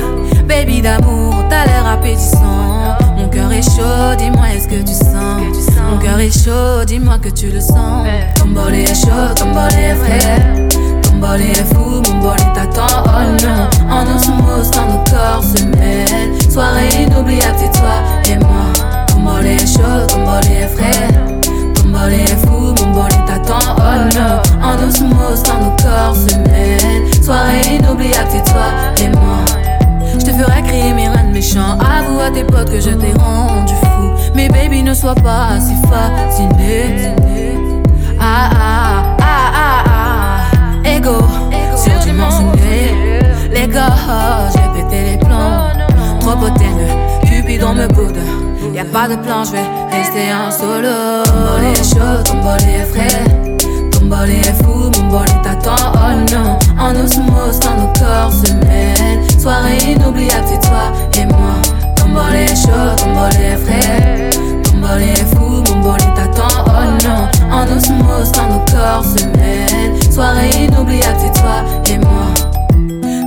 Baby 0.48 0.82
d'amour, 0.82 1.36
t'as 1.50 1.66
l'air 1.66 1.86
appétissant. 1.88 2.98
Mon 3.18 3.28
cœur 3.30 3.52
est 3.52 3.62
chaud, 3.62 4.16
dis-moi 4.18 4.46
est-ce 4.56 4.68
que 4.68 4.82
tu 4.82 4.94
sens? 4.94 5.42
Mon 5.90 5.98
cœur 5.98 6.20
est 6.20 6.32
chaud, 6.32 6.84
dis-moi 6.86 7.18
que 7.20 7.30
tu 7.30 7.48
le 7.50 7.62
sens. 7.62 8.08
Ton 8.36 8.48
bol 8.48 8.74
est 8.74 8.94
chaud, 8.94 9.34
ton 9.36 9.52
bol 9.52 9.72
est 9.74 9.96
frais 9.96 10.68
Ton 11.04 11.18
bol 11.18 11.42
est 11.42 11.74
fou, 11.74 12.02
mon 12.12 12.20
bol 12.20 12.38
t'attend, 12.54 13.04
oh 13.06 13.44
non 13.44 13.70
En 13.90 14.16
osmose 14.16 14.72
quand 14.74 14.88
nos 14.88 15.04
corps 15.10 15.44
se 15.44 15.64
mêlent. 15.64 16.52
Soirée 16.52 17.04
inoubliable, 17.04 17.58
c'est 17.58 17.72
toi 17.72 18.02
et 18.30 18.38
moi 18.38 18.91
Bol 19.42 19.50
est 19.50 19.66
chaud, 19.66 20.06
ton 20.08 20.40
est 20.52 20.68
frais 20.68 21.08
Ton 21.74 21.90
bol 21.90 22.14
est 22.14 22.46
fou, 22.46 22.76
mon 22.78 22.92
bol 22.94 23.10
t'attend, 23.26 23.74
oh 23.76 24.16
non 24.16 24.40
En 24.62 24.88
osmose 24.88 25.42
quand 25.44 25.60
nos 25.60 25.76
corps 25.82 26.16
se 26.16 26.36
mêlent. 26.48 27.24
Soirée 27.24 27.78
inoubliable, 27.80 28.30
c'est 28.30 28.44
toi 28.44 28.68
et 29.00 29.10
moi. 29.10 29.44
Je 30.14 30.26
te 30.26 30.32
ferai 30.32 30.62
crier 30.62 30.94
mes 30.94 31.08
reines 31.08 31.32
méchants. 31.32 31.80
Avoue 31.80 32.20
à 32.20 32.30
tes 32.30 32.44
potes 32.44 32.70
que 32.70 32.80
je 32.80 32.92
t'ai 32.92 33.14
rendu 33.14 33.74
fou. 33.82 34.12
Mais 34.36 34.48
baby 34.48 34.84
ne 34.84 34.94
sois 34.94 35.16
pas 35.16 35.60
si 35.60 35.74
fasciné. 35.90 37.16
Ah 38.20 38.48
ah 38.54 39.04
ah 39.22 39.52
ah 39.56 39.84
ah. 39.88 40.88
Ego, 40.88 41.18
surdimensionné 41.76 42.94
Les 43.52 43.68
gars, 43.68 43.90
je 44.54 44.58
vais 44.60 44.84
péter 44.84 45.12
les 45.14 45.18
plombs. 45.18 46.20
Trop 46.20 46.36
potène, 46.36 46.78
Cupidon 47.24 47.74
me 47.74 47.88
boude 47.88 48.20
Y'a 48.82 48.88
pas 48.88 49.08
de 49.08 49.16
plan, 49.16 49.44
je 49.44 49.52
vais 49.52 49.96
rester 49.96 50.34
en 50.34 50.50
solo. 50.50 51.22
Ton 51.24 51.34
bol 51.34 51.64
est 51.64 51.84
chaud, 51.84 52.24
ton 52.26 52.42
bol 52.42 52.58
est 52.68 52.86
frais. 52.86 53.24
Ton 53.92 54.06
bol 54.06 54.28
est 54.28 54.64
fou, 54.64 54.90
mon 54.98 55.08
bol 55.08 55.28
t'attend, 55.44 55.92
oh 55.94 56.34
non 56.34 56.58
En 56.80 56.96
osmose 56.96 57.60
quand 57.62 57.78
nos 57.78 57.94
corps 57.94 58.34
se 58.34 58.52
mêlent. 58.54 59.40
Soirée 59.40 59.78
inoubliable, 59.88 60.48
c'est 60.48 60.68
toi 60.68 60.92
et 61.14 61.28
moi. 61.28 61.62
Ton 61.96 62.10
bol 62.10 62.34
est 62.34 62.56
chaud, 62.56 62.96
ton 62.98 63.14
bol 63.14 63.30
est 63.40 63.58
frais. 63.58 64.32
Ton 64.64 64.78
bol 64.80 65.00
est 65.00 65.36
fou, 65.36 65.62
mon 65.72 65.82
bol 65.82 66.00
t'attend, 66.16 66.66
oh 66.66 67.06
non 67.06 67.28
En 67.52 67.78
osmose 67.78 68.32
quand 68.34 68.50
nos 68.50 68.66
corps 68.66 69.06
se 69.06 69.26
mêlent. 69.38 70.12
Soirée 70.12 70.50
inoubliable, 70.60 71.20
c'est 71.20 71.40
toi 71.40 71.62
et 71.88 72.00
moi. 72.00 72.34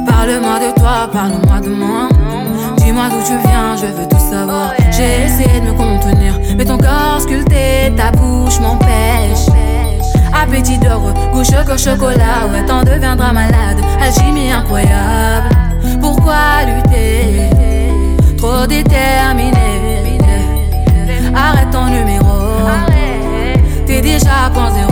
Parle-moi 0.04 0.58
de 0.58 0.80
toi, 0.80 1.08
parle-moi 1.12 1.60
de 1.60 1.68
moi 1.68 2.08
Dis-moi 2.84 3.04
d'où 3.08 3.22
tu 3.26 3.36
viens, 3.48 3.76
je 3.76 3.86
veux 3.86 4.06
tout 4.06 4.18
savoir. 4.18 4.72
J'ai 4.90 5.24
essayé 5.24 5.60
de 5.60 5.66
me 5.66 5.72
contenir 5.72 6.38
Mais 6.56 6.64
ton 6.64 6.76
corps 6.76 7.20
sculpté, 7.20 7.92
ta 7.96 8.10
bouche 8.10 8.60
m'empêche. 8.60 9.46
Appétit 10.34 10.78
d'or, 10.78 11.14
goût 11.32 11.44
choco 11.44 11.78
chocolat 11.78 12.46
Ouais 12.52 12.64
t'en 12.66 12.82
deviendras 12.82 13.32
malade, 13.32 13.78
alchimie 14.02 14.50
incroyable 14.52 15.48
Pourquoi 16.00 16.64
lutter? 16.66 17.50
Trop 18.36 18.66
déterminé. 18.66 20.18
Arrête 21.34 21.70
ton 21.70 21.86
numéro. 21.86 22.24
T'es 23.86 24.02
déjà 24.02 24.46
à 24.46 24.50
point 24.50 24.70
zéro. 24.70 24.90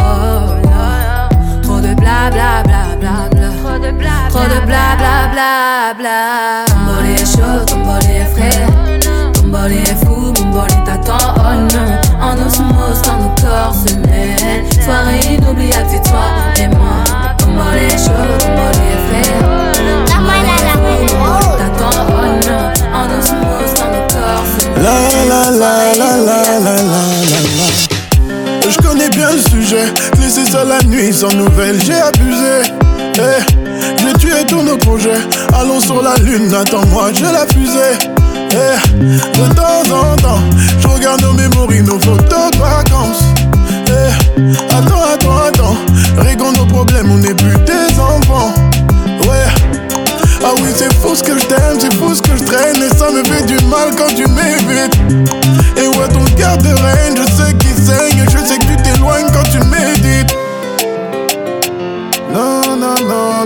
Trop 1.62 1.80
de 1.80 1.94
bla 1.94 2.30
bla 2.30 2.62
bla 2.64 2.96
bla 2.98 3.28
bla. 3.30 3.48
Trop 4.30 4.44
de 4.44 4.60
bla 4.66 4.96
bla 4.96 5.28
bla 5.32 5.94
bla. 5.98 6.72
est 6.88 6.91
chaud, 7.42 7.64
ton 7.66 7.78
body 7.78 8.06
est 8.06 8.30
frais. 8.34 8.66
Ton 9.34 9.48
body 9.48 9.76
est 9.76 10.04
fou, 10.04 10.32
mon 10.38 10.50
body 10.50 10.74
t'attend, 10.84 11.34
oh 11.36 11.54
non. 11.72 11.90
En 12.20 12.34
osmose, 12.46 13.00
quand 13.04 13.18
nos 13.18 13.34
corps 13.40 13.74
se 13.74 13.94
mêlent. 13.94 14.64
Soirée 14.84 15.34
inoubliable, 15.34 15.88
c'est 15.90 16.02
toi 16.02 16.26
et 16.58 16.68
moi. 16.68 17.04
Ton 17.38 17.48
body 17.48 17.84
est 17.86 17.98
chaud, 17.98 18.28
ton 18.38 18.48
body 18.48 18.84
est 18.94 19.02
frais. 19.08 19.32
Ton 20.06 20.20
body 20.22 20.52
est 20.56 20.72
fou, 20.72 20.92
mon 21.00 21.16
body 21.24 21.50
t'attend, 21.58 21.96
oh 22.08 22.26
non. 22.46 22.64
En 22.94 23.06
osmose, 23.18 23.72
quand 23.76 23.90
nos 23.90 24.06
corps 24.12 24.46
se 24.58 24.68
mêlent. 24.68 24.82
La 24.82 24.96
la 25.28 25.42
la 25.50 25.74
la 25.98 26.10
la 26.16 26.40
la 26.58 26.74
la 26.74 27.40
la. 27.58 27.68
Je 28.70 28.78
connais 28.78 29.10
bien 29.10 29.30
le 29.32 29.38
sujet, 29.38 29.86
laissé 30.20 30.44
ça 30.44 30.64
la 30.64 30.80
nuit 30.86 31.12
sans 31.12 31.32
nouvelles, 31.32 31.80
j'ai 31.84 32.00
abusé. 32.00 32.72
Hey 33.16 33.42
tous 34.46 34.62
nos 34.62 34.76
projets, 34.76 35.20
allons 35.54 35.80
sur 35.80 36.02
la 36.02 36.14
lune, 36.16 36.52
attends-moi, 36.54 37.10
j'ai 37.12 37.24
la 37.24 37.46
fusée. 37.52 37.98
Eh, 38.50 38.98
de 39.00 39.54
temps 39.54 39.82
en 39.90 40.16
temps, 40.16 40.42
je 40.80 40.88
regarde 40.88 41.22
nos 41.22 41.32
mémories, 41.32 41.82
nos 41.82 41.98
photos 42.00 42.50
de 42.52 42.58
vacances. 42.58 43.24
Eh, 43.86 44.72
attends, 44.74 45.04
attends, 45.14 45.38
attends, 45.48 45.76
réglons 46.18 46.52
nos 46.52 46.66
problèmes, 46.66 47.10
on 47.10 47.18
n'est 47.18 47.34
plus 47.34 47.56
des 47.64 47.98
enfants. 47.98 48.52
Ouais. 49.28 49.46
Ah 50.44 50.54
oui, 50.56 50.70
c'est 50.74 50.92
fou 50.94 51.14
ce 51.14 51.22
que 51.22 51.38
je 51.38 51.46
t'aime, 51.46 51.78
c'est 51.78 51.92
fou 51.94 52.14
ce 52.14 52.20
que 52.20 52.36
je 52.36 52.42
traîne 52.42 52.82
Et 52.82 52.88
ça 52.96 53.10
me 53.12 53.22
fait 53.22 53.46
du 53.46 53.54
mal 53.66 53.90
quand 53.96 54.08
tu 54.08 54.26
m'évites 54.26 54.96
Et 55.76 55.86
ouais, 55.86 56.08
ton 56.08 56.24
cœur 56.36 56.58
de 56.58 56.68
reine, 56.68 57.14
je 57.16 57.22
sais 57.22 57.54
qu'il 57.54 57.76
saigne 57.76 58.24
Je 58.26 58.38
sais 58.38 58.58
que 58.58 58.64
tu 58.64 58.76
t'éloignes 58.82 59.26
quand 59.32 59.44
tu 59.44 59.58
médites 59.68 59.91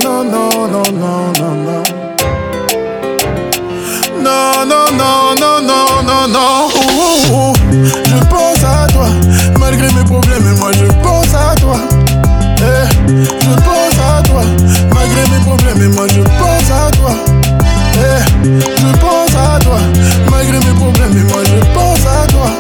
non, 0.03 0.25
non, 0.25 0.69
non, 0.69 0.69
non, 0.69 0.83
non, 0.93 1.33
non, 1.33 1.33
non, 1.39 1.55
non 1.65 1.83
Non, 4.23 4.67
non, 4.67 4.87
non, 4.97 5.63
non, 5.63 6.03
non, 6.03 6.29
non, 6.29 6.69
oh, 6.75 6.81
oh, 7.31 7.33
oh. 7.33 7.53
Je 8.05 8.19
pense 8.29 8.65
à 8.65 8.87
toi, 8.93 9.07
malgré 9.59 9.87
mes 9.93 10.05
problèmes, 10.05 10.57
moi 10.59 10.71
je 10.73 10.87
pense 11.03 11.35
à 11.35 11.55
toi 11.57 11.77
Eh, 12.59 12.87
Je 13.07 13.55
pense 13.63 13.99
à 14.01 14.23
toi, 14.23 14.43
malgré 14.95 15.23
mes 15.31 15.41
problèmes, 15.45 15.83
et 15.83 15.95
moi 15.95 16.07
je 16.09 16.21
pense 16.21 16.71
à 16.71 16.91
toi. 16.91 17.13
Eh, 17.99 18.23
je 18.45 18.99
pense 18.99 19.35
à 19.35 19.59
toi, 19.61 19.79
malgré 20.31 20.59
mes 20.59 20.75
problèmes, 20.75 21.17
et 21.17 21.25
moi 21.33 21.43
je 21.45 21.59
pense 21.75 22.07
à 22.07 22.27
toi. 22.27 22.51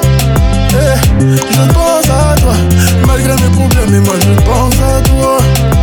Eh, 0.72 0.97
je 1.20 1.72
pense 1.72 2.09
à 2.11 2.34
toi, 2.41 2.55
malgré 3.07 3.32
mes 3.34 3.51
problèmes, 3.55 3.95
et 3.95 4.01
moi 4.01 4.14
je 4.20 4.41
pense 4.43 4.74
à 4.80 5.01
toi. 5.03 5.39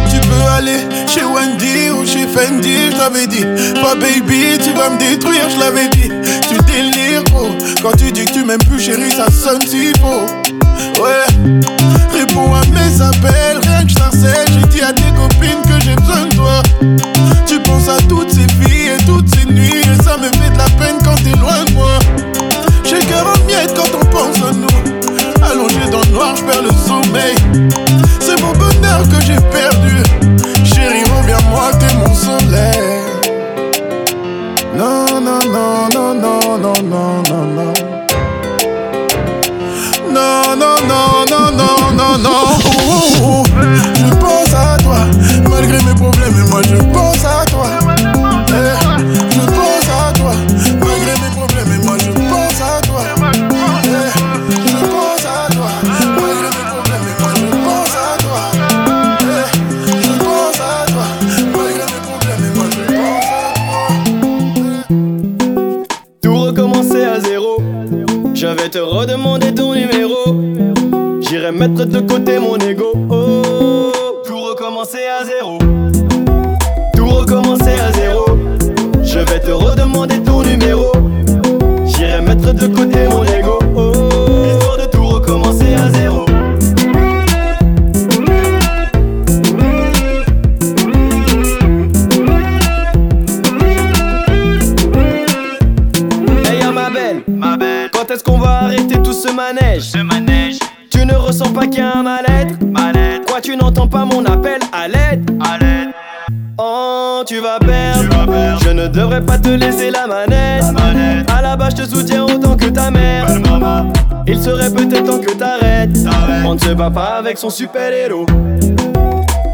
Tu 0.09 0.19
peux 0.19 0.45
aller 0.57 0.79
chez 1.13 1.25
Wendy 1.25 1.91
ou 1.91 2.05
chez 2.05 2.25
Fendi, 2.27 2.91
je 2.91 2.97
t'avais 2.97 3.27
dit. 3.27 3.45
Pas 3.81 3.95
baby, 3.95 4.57
tu 4.63 4.71
vas 4.73 4.89
me 4.89 4.97
détruire, 4.97 5.47
je 5.49 5.59
l'avais 5.59 5.87
dit. 5.89 6.09
Tu 6.49 6.57
délires, 6.65 7.23
oh, 7.35 7.49
quand 7.81 7.95
tu 7.97 8.11
dis 8.11 8.25
que 8.25 8.31
tu 8.31 8.43
m'aimes 8.43 8.63
plus, 8.69 8.79
chérie, 8.79 9.11
ça 9.11 9.29
sonne 9.29 9.61
si 9.61 9.91
faux. 10.01 10.25
Ouais, 11.01 11.25
réponds 12.11 12.53
à 12.55 12.61
mes 12.67 13.01
appels, 13.01 13.59
rien 13.63 13.83
que 13.83 13.89
je. 13.89 14.03
J'ai 14.53 14.67
dit 14.69 14.81
à 14.81 14.93
tes 14.93 15.11
copines 15.11 15.61
que 15.63 15.79
j'ai 15.83 15.95
besoin 15.95 16.25
de 16.25 16.35
toi. 16.35 16.63
Tu 17.45 17.59
penses 17.59 17.89
à 17.89 17.97
toutes 18.07 18.31
ces 18.31 18.47
filles 18.63 18.91
et 18.97 19.05
toutes 19.05 19.27
ces 19.35 19.45
nuits, 19.45 19.81
et 19.81 20.03
ça 20.03 20.17
me 20.17 20.25
fait 20.25 20.49
de 20.51 20.57
la 20.57 20.69
peine 20.79 20.97
quand 21.03 21.15
t'es 21.15 21.37
loin 21.39 21.63
de 21.65 21.73
moi. 21.73 21.99
J'ai 22.83 22.99
cœur 23.05 23.27
en 23.27 23.45
miettes 23.45 23.73
quand 23.75 23.97
on 23.99 24.05
pense 24.05 24.37
à 24.37 24.51
nous. 24.51 25.43
Allongé 25.43 25.89
dans 25.91 26.01
le 26.01 26.11
noir, 26.11 26.35
je 26.35 26.43
perds 26.43 26.63
le 26.63 26.71
sommeil. 26.87 27.82
Tu 107.43 107.49
vas 107.49 107.59
perdre. 107.59 108.57
Je 108.63 108.69
ne 108.69 108.87
devrais 108.87 109.19
pas 109.19 109.37
te 109.37 109.49
laisser 109.49 109.91
la 109.91 110.07
manette. 110.07 110.63
À 111.29 111.41
la 111.41 111.57
base, 111.57 111.75
je 111.75 111.83
te 111.83 111.89
soutiens 111.89 112.23
autant 112.23 112.55
que 112.55 112.67
ta 112.67 112.89
mère. 112.89 113.27
Il 114.25 114.41
serait 114.41 114.69
peut-être 114.69 115.03
temps 115.03 115.19
que 115.19 115.33
t'arrêtes. 115.33 115.89
On 116.45 116.53
ne 116.53 116.59
se 116.59 116.69
bat 116.69 116.89
pas 116.89 117.17
avec 117.19 117.37
son 117.37 117.49
super-héros. 117.49 118.25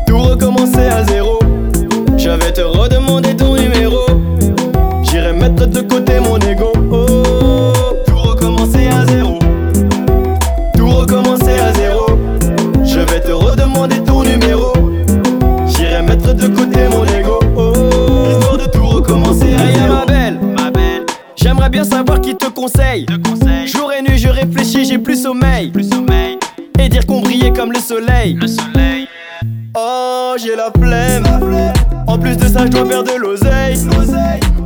Tout 0.06 0.20
recommencer 0.20 0.86
à 0.86 1.04
zéro. 1.04 1.40
Je 2.16 2.30
vais 2.30 2.52
te 2.52 2.62
redemander 2.62 3.36
ton 3.36 3.56
numéro. 3.56 4.06
J'irai 5.02 5.34
mettre 5.34 5.66
de 5.66 5.82
côté 5.82 6.20
mon 6.20 6.38
ego. 6.38 6.72
Oh, 6.92 7.09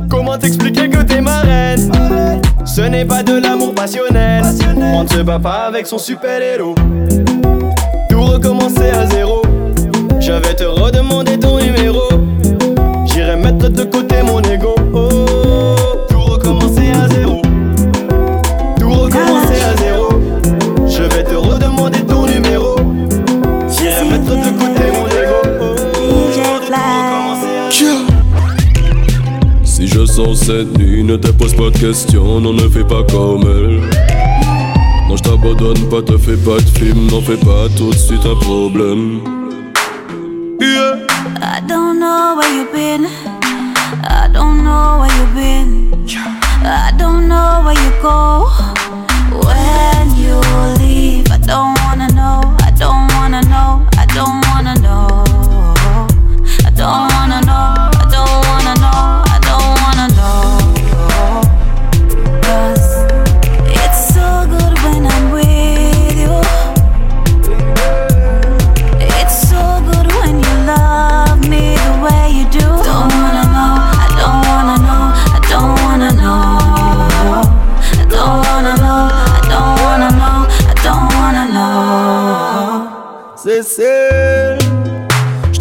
Comment 0.08 0.38
t'expliquer 0.38 0.88
que 0.88 1.02
t'es 1.02 1.20
ma 1.20 1.40
reine? 1.40 1.90
Ce 2.64 2.80
n'est 2.80 3.04
pas 3.04 3.22
de 3.22 3.40
l'amour 3.40 3.74
passionnel. 3.74 4.44
On 4.76 5.04
ne 5.04 5.08
se 5.08 5.22
bat 5.22 5.38
pas 5.38 5.66
avec 5.66 5.86
son 5.86 5.98
super-héros. 5.98 6.74
Tout 8.08 8.22
recommencer 8.22 8.90
à 8.90 9.06
zéro. 9.06 9.42
Je 10.20 10.32
vais 10.32 10.54
te 10.54 10.64
redemander 10.64 11.38
ton 11.38 11.58
Sors 30.24 30.36
cette 30.36 30.78
nuit, 30.78 31.04
ne 31.04 31.16
te 31.16 31.28
pose 31.28 31.52
pas 31.54 31.68
de 31.68 31.78
questions, 31.78 32.40
non 32.40 32.54
ne 32.54 32.66
fais 32.68 32.84
pas 32.84 33.02
comme 33.10 33.42
elle. 33.42 33.80
Non, 35.06 35.16
je 35.16 35.22
t'abandonne 35.22 35.88
pas, 35.90 36.00
te 36.00 36.16
fais 36.16 36.36
pas 36.36 36.56
de 36.56 36.78
film, 36.78 37.08
n'en 37.10 37.20
fais 37.20 37.36
pas 37.36 37.68
tout 37.76 37.90
de 37.90 37.96
suite 37.96 38.24
un 38.24 38.36
problème. 38.36 39.33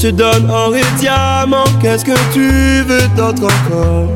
Te 0.03 0.09
donne 0.09 0.49
or 0.51 0.75
et 0.75 0.83
diamant, 0.99 1.63
qu'est-ce 1.81 2.03
que 2.03 2.11
tu 2.33 2.83
veux 2.83 3.07
d'autre 3.15 3.45
encore? 3.45 4.09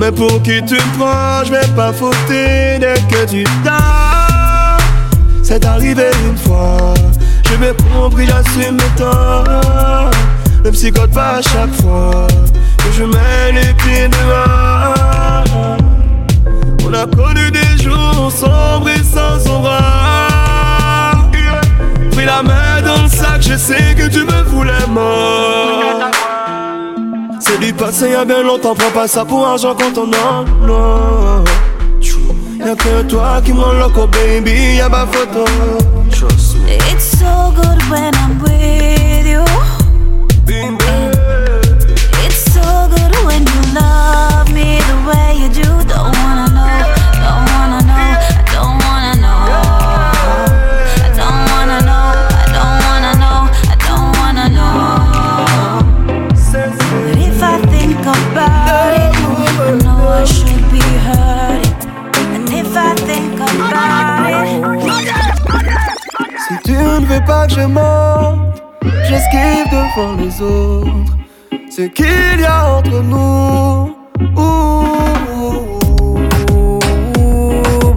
Mais 0.00 0.10
pour 0.10 0.42
qui 0.42 0.60
tu 0.64 0.74
me 0.74 0.98
prends, 0.98 1.44
je 1.44 1.52
vais 1.52 1.74
pas 1.76 1.92
fauter 1.92 2.80
dès 2.80 2.96
que 3.08 3.30
tu 3.30 3.44
dors. 3.64 4.78
C'est 5.44 5.64
arrivé 5.64 6.06
une 6.28 6.36
fois, 6.36 6.94
je 7.44 7.54
m'ai 7.58 7.72
compris, 7.94 8.26
j'assume 8.26 8.74
mes 8.74 8.96
torts 8.96 10.10
Le 10.64 10.72
psychote 10.72 11.12
pas 11.12 11.36
à 11.36 11.42
chaque 11.42 11.74
fois 11.80 12.26
que 12.78 12.92
je 12.92 13.04
mets 13.04 13.52
les 13.52 13.72
pieds 13.74 14.08
dehors. 14.08 15.76
On 16.84 16.92
a 16.92 17.06
connu 17.06 17.52
des 17.52 17.84
jours 17.84 18.32
sombres 18.32 18.88
et 18.88 19.04
sans 19.04 19.36
Pris 19.36 20.35
la 22.26 22.42
main 22.42 22.82
dans 22.84 23.02
le 23.02 23.08
sac, 23.08 23.40
je 23.40 23.56
sais 23.56 23.94
que 23.96 24.08
tu 24.08 24.24
me 24.24 24.42
voulais 24.50 24.86
mort. 24.88 26.10
C'est 27.40 27.60
du 27.60 27.72
passé, 27.72 28.10
y'a 28.10 28.24
bien 28.24 28.42
longtemps, 28.42 28.74
prends 28.74 28.90
pas 28.90 29.08
ça 29.08 29.24
pour 29.24 29.46
argent 29.46 29.74
quand 29.78 29.96
on 29.96 30.08
en 30.08 30.42
a. 30.68 31.44
Y'a 32.58 32.74
que 32.74 33.02
toi 33.02 33.40
qui 33.44 33.52
m'en 33.52 33.72
loco, 33.72 34.08
baby, 34.08 34.76
y'a 34.78 34.88
ma 34.88 35.06
photo. 35.06 35.44
It's 36.90 37.18
so 37.18 37.52
good 37.54 37.80
when 37.90 38.12
I'm 38.14 38.25
veux 67.16 67.24
pas 67.24 67.46
que 67.46 67.52
je 67.54 67.60
monte, 67.60 68.62
j'esquive 69.08 69.66
devant 69.70 70.12
les 70.18 70.42
autres. 70.42 71.16
Ce 71.70 71.82
qu'il 71.82 72.40
y 72.40 72.44
a 72.44 72.76
entre 72.76 73.02
nous. 73.02 73.94
Ouh, 74.36 75.78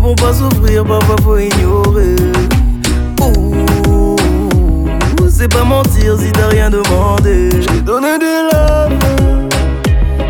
Pour 0.01 0.15
pas 0.15 0.34
souffrir, 0.34 0.84
parfois 0.86 1.15
faut 1.24 1.38
ignorer. 1.38 2.15
Ouh, 3.22 4.15
C'est 5.30 5.47
pas 5.47 5.63
mentir 5.63 6.17
si 6.20 6.32
t'as 6.32 6.47
rien 6.47 6.70
demandé. 6.70 7.49
J'ai 7.61 7.82
donné 7.82 8.17
des 8.20 8.41
larmes. 8.51 8.99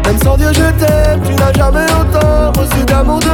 Même 0.05 0.17
sans 0.23 0.37
dire 0.37 0.53
je 0.53 0.69
t'aime, 0.83 1.21
tu 1.23 1.33
n'as 1.35 1.53
jamais 1.53 1.85
autant 1.99 2.51
reçu 2.59 2.83
d'amour 2.85 3.19
d'un 3.19 3.28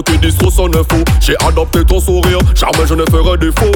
mon 0.00 0.06
silence, 0.06 0.06
ce 0.06 0.12
qui 0.12 0.18
disent 0.18 0.36
trop 0.36 0.50
sonne 0.50 0.72
faux. 0.72 1.04
J'ai 1.20 1.34
adopté 1.46 1.84
ton 1.84 2.00
sourire, 2.00 2.38
jamais 2.54 2.86
je 2.86 2.94
ne 2.94 3.04
ferai 3.10 3.36
défaut. 3.38 3.70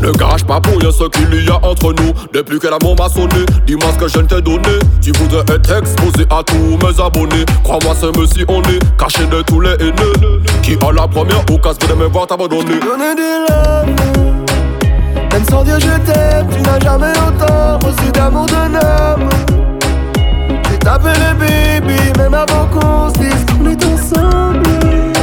Ne 0.00 0.12
gâche 0.12 0.44
pas 0.44 0.60
pour 0.60 0.78
rien 0.78 0.90
ce 0.90 1.04
qu'il 1.08 1.44
y 1.44 1.50
a 1.50 1.56
entre 1.62 1.92
nous. 1.92 2.12
Depuis 2.32 2.58
que 2.58 2.68
l'amour 2.68 2.96
m'a 2.98 3.08
sonné, 3.08 3.44
dis-moi 3.66 3.90
ce 3.94 3.98
que 3.98 4.08
je 4.08 4.18
ne 4.18 4.26
t'ai 4.26 4.40
donné. 4.40 4.78
Tu 5.00 5.12
voudrais 5.12 5.44
être 5.54 5.78
exposé 5.78 6.26
à 6.30 6.42
tous 6.42 6.78
mes 6.82 7.00
abonnés. 7.02 7.44
Crois-moi, 7.62 7.94
c'est 7.98 8.34
si 8.34 8.44
on 8.48 8.62
est 8.62 8.98
caché 8.98 9.26
de 9.26 9.42
tous 9.42 9.60
les 9.60 9.74
haineux. 9.74 10.42
Qui 10.62 10.74
à 10.74 10.92
la 10.92 11.08
première 11.08 11.40
occasion 11.50 11.88
de 11.88 11.94
me 11.94 12.06
voir 12.06 12.26
t'abandonner? 12.26 12.80
Donner 12.80 13.14
des 13.16 13.46
larmes, 13.48 13.94
Même 15.32 15.44
sans 15.50 15.62
dire 15.64 15.78
je 15.80 16.12
t'aime, 16.12 16.46
tu 16.50 16.60
n'as 16.62 16.80
jamais 16.80 17.12
autant 17.12 17.78
reçu 17.86 18.10
d'amour 18.12 18.46
d'un 18.46 18.74
homme. 18.74 19.28
J'ai 20.70 20.78
tapé 20.78 21.08
le 21.08 21.38
baby, 21.38 22.18
même 22.18 22.34
avant 22.34 22.66
qu'on 22.66 23.08
se 23.08 23.18
dise 23.18 23.46
qu'on 23.46 23.70
est 23.70 23.84
ensemble. 23.84 25.13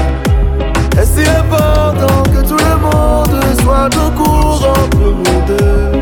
Est-ce 1.02 1.20
si 1.20 1.28
important 1.28 2.22
que 2.26 2.48
tout 2.48 2.58
le 2.58 2.78
monde 2.78 3.44
soit 3.64 3.90
au 3.96 4.12
courant 4.12 4.88
de 4.92 4.98
nous 4.98 5.42
deux? 5.48 6.02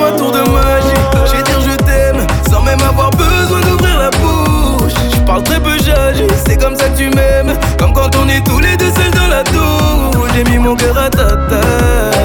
Un 0.00 0.16
tour 0.16 0.30
de 0.30 0.38
magie, 0.38 1.02
j'ai 1.26 1.42
dire 1.42 1.60
je 1.60 1.76
t'aime 1.84 2.26
sans 2.50 2.62
même 2.62 2.80
avoir 2.80 3.10
besoin 3.10 3.60
d'ouvrir 3.60 3.98
la 3.98 4.10
bouche. 4.10 4.92
Je 5.14 5.20
parle 5.20 5.42
très 5.42 5.60
peu, 5.60 5.76
j'agis, 5.78 6.24
c'est 6.46 6.56
comme 6.56 6.76
ça 6.76 6.88
que 6.88 6.96
tu 6.96 7.10
m'aimes. 7.10 7.52
Comme 7.78 7.92
quand 7.92 8.14
on 8.16 8.28
est 8.28 8.44
tous 8.44 8.60
les 8.60 8.76
deux 8.76 8.90
seuls 8.90 9.10
dans 9.12 9.28
la 9.28 9.42
douche. 9.44 10.30
J'ai 10.34 10.44
mis 10.44 10.58
mon 10.58 10.76
cœur 10.76 10.96
à 10.96 11.10
ta 11.10 11.36
taille. 11.48 12.17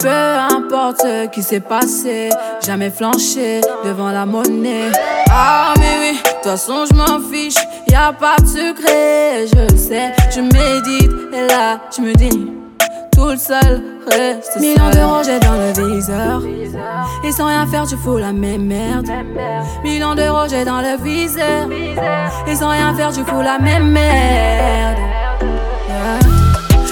Peu 0.00 0.08
importe 0.08 1.02
ce 1.02 1.26
qui 1.28 1.42
s'est 1.42 1.60
passé, 1.60 2.30
jamais 2.64 2.90
flanché 2.90 3.60
devant 3.84 4.10
la 4.10 4.26
monnaie. 4.26 4.90
Ah, 5.30 5.74
mais 5.78 5.96
oui, 6.00 6.18
de 6.18 6.30
toute 6.30 6.44
façon 6.44 6.84
je 6.90 6.94
m'en 6.94 7.20
fiche, 7.20 7.62
y 7.88 7.94
a 7.94 8.12
pas 8.12 8.36
de 8.40 8.46
secret, 8.46 9.46
je 9.46 9.72
le 9.72 9.78
sais. 9.78 10.12
Je 10.34 10.40
médite 10.40 11.12
et 11.32 11.46
là 11.46 11.80
je 11.94 12.02
me 12.02 12.14
dis, 12.14 12.50
tout 13.12 13.28
le 13.28 13.36
seul 13.36 13.82
reste 14.10 14.58
Millions 14.60 14.90
de 14.90 15.04
rojets 15.04 15.40
dans 15.40 15.54
le 15.54 15.94
viseur. 15.94 16.42
Et 17.24 17.32
sans 17.32 17.46
rien 17.46 17.66
faire, 17.66 17.86
tu 17.86 17.96
fous 17.96 18.18
la 18.18 18.32
même 18.32 18.66
merde. 18.66 19.08
Millions 19.84 20.14
de 20.14 20.28
rojets 20.28 20.64
dans 20.64 20.80
le 20.80 20.96
viseur. 21.02 21.68
Et 22.46 22.54
sans 22.54 22.70
rien 22.70 22.94
faire, 22.94 23.12
tu 23.12 23.24
fous 23.24 23.42
la 23.42 23.58
même 23.58 23.90
merde. 23.90 24.98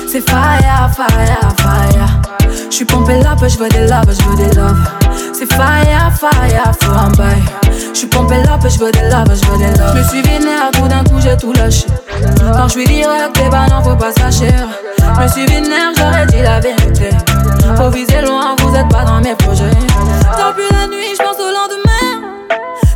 C'est 0.08 0.20
fire, 0.30 0.90
fire, 0.94 1.52
fire. 1.58 2.05
J'suis 2.70 2.84
pompé 2.84 3.20
là, 3.20 3.34
je 3.40 3.58
veux 3.58 3.68
des 3.68 3.86
love, 3.86 4.04
je 4.08 4.36
des 4.36 4.54
love. 4.54 4.76
C'est 5.32 5.50
fire, 5.52 6.12
fire, 6.18 6.72
faut 6.80 6.90
un 6.90 7.10
bail. 7.12 7.42
J'suis 7.94 8.06
pompé 8.06 8.36
là, 8.42 8.58
je 8.62 8.78
veux 8.78 8.92
des 8.92 9.08
love, 9.08 9.34
je 9.34 9.58
des 9.58 9.78
love. 9.78 9.96
J'me 9.96 10.08
suis 10.08 10.22
vénère, 10.22 10.70
tout 10.72 10.88
d'un 10.88 11.04
coup 11.04 11.20
j'ai 11.20 11.36
tout 11.36 11.52
lâché. 11.52 11.86
Quand 12.54 12.68
j'suis 12.68 12.84
direct, 12.84 13.38
eh 13.44 13.48
ben 13.48 13.66
non, 13.68 13.82
faut 13.82 13.96
pas 13.96 14.12
fâcher. 14.12 14.52
J'me 14.98 15.28
suis 15.28 15.46
vénère, 15.46 15.92
j'aurais 15.96 16.26
dit 16.26 16.42
la 16.42 16.60
vérité. 16.60 17.10
Faut 17.76 17.90
viser 17.90 18.20
loin, 18.22 18.56
vous 18.58 18.74
êtes 18.74 18.88
pas 18.88 19.04
dans 19.04 19.20
mes 19.20 19.34
projets. 19.34 19.70
Tant 20.36 20.52
plus 20.52 20.68
la 20.70 20.86
nuit, 20.88 21.14
j'pense 21.14 21.38
au 21.38 21.52
lendemain. 21.52 22.28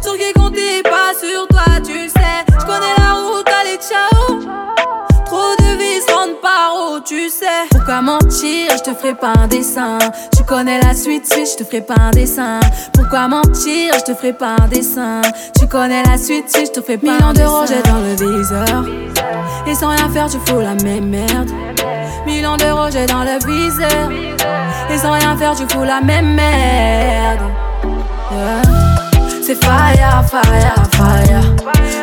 Sur 0.03 0.17
qui 0.17 0.33
compter, 0.35 0.83
pas 0.83 1.13
sur 1.19 1.47
toi, 1.49 1.81
tu 1.85 2.09
sais. 2.09 2.45
J'connais 2.59 2.95
la 2.99 3.15
route, 3.15 3.49
allez, 3.61 3.79
ciao. 3.79 4.41
Trop 5.25 5.55
de 5.59 5.79
vies 5.79 6.03
se 6.07 6.13
rendent 6.13 6.41
par 6.43 6.73
où, 6.75 7.01
tu 7.01 7.29
sais. 7.29 7.70
Pourquoi 7.91 8.13
mentir, 8.21 8.71
je 8.77 8.83
te 8.85 8.95
ferai 8.95 9.15
pas 9.17 9.33
un 9.37 9.49
dessin. 9.49 9.99
Tu 10.37 10.45
connais 10.45 10.81
la 10.81 10.95
suite, 10.95 11.27
suite, 11.27 11.49
je 11.59 11.65
te 11.65 11.69
ferai 11.69 11.81
pas 11.81 11.97
un 11.99 12.11
dessin. 12.13 12.61
Pourquoi 12.93 13.27
mentir, 13.27 13.95
je 13.99 14.05
te 14.05 14.15
ferai 14.15 14.33
pas 14.33 14.55
un 14.61 14.69
dessin. 14.69 15.23
Tu 15.59 15.67
connais 15.67 16.05
la 16.05 16.17
suite, 16.17 16.49
suite, 16.49 16.69
je 16.69 16.81
te 16.81 16.83
ferai 16.83 16.99
pas 16.99 17.15
un 17.21 17.33
dessin. 17.33 17.43
Millions 17.43 17.51
d'euros, 17.51 17.67
j'ai 17.67 17.83
dans 17.91 17.99
le 17.99 18.39
viseur. 18.39 18.85
Et 19.67 19.75
sans 19.75 19.89
rien 19.89 20.09
faire, 20.09 20.29
tu 20.29 20.39
fous 20.47 20.61
la 20.61 20.77
même 20.85 21.09
merde. 21.09 21.51
Millions 22.27 22.57
d'euros, 22.57 22.91
j'ai 22.93 23.07
dans 23.07 23.25
le 23.25 23.45
viseur. 23.45 24.09
Et 24.89 24.97
sans 24.97 25.11
rien 25.11 25.37
faire, 25.37 25.57
tu 25.57 25.65
fous 25.75 25.83
la 25.83 26.01
même 26.01 26.37
merde. 26.37 27.41
Yeah. 28.31 28.90
C'est 29.51 29.65
fire, 29.65 30.25
fire, 30.31 30.75
fire. 30.93 31.43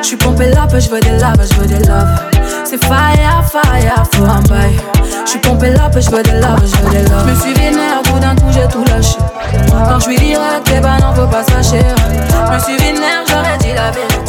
J'suis 0.01 0.17
pompé 0.17 0.49
là, 0.49 0.67
je 0.69 0.89
veux 0.89 0.99
des 0.99 1.11
love, 1.11 1.41
je 1.49 1.65
des 1.65 1.87
love. 1.87 2.09
C'est 2.65 2.83
fire, 2.83 3.41
fire, 3.49 4.03
faut 4.13 4.25
un 4.25 4.41
bail. 4.49 4.75
J'suis 5.25 5.39
pompé 5.39 5.69
là, 5.69 5.89
je 5.95 6.09
veux 6.09 6.23
des 6.23 6.31
love, 6.31 6.59
je 6.65 6.75
veux 6.81 6.89
des 6.89 7.09
love. 7.09 7.25
J'me 7.25 7.39
suis 7.39 7.53
vénère, 7.53 8.01
tout 8.03 8.19
d'un 8.19 8.35
coup 8.35 8.51
j'ai 8.51 8.67
tout 8.67 8.83
lâché. 8.89 9.15
Quand 9.69 9.97
j'suis 10.01 10.17
direct, 10.17 10.69
eh 10.75 10.81
ben 10.81 10.97
non, 10.97 11.13
faut 11.15 11.25
pas 11.27 11.45
fâcher. 11.45 11.85
J'me 12.49 12.59
suis 12.59 12.75
vénère, 12.75 13.23
j'aurais 13.25 13.57
dit 13.59 13.73
la 13.73 13.91
vérité. 13.91 14.26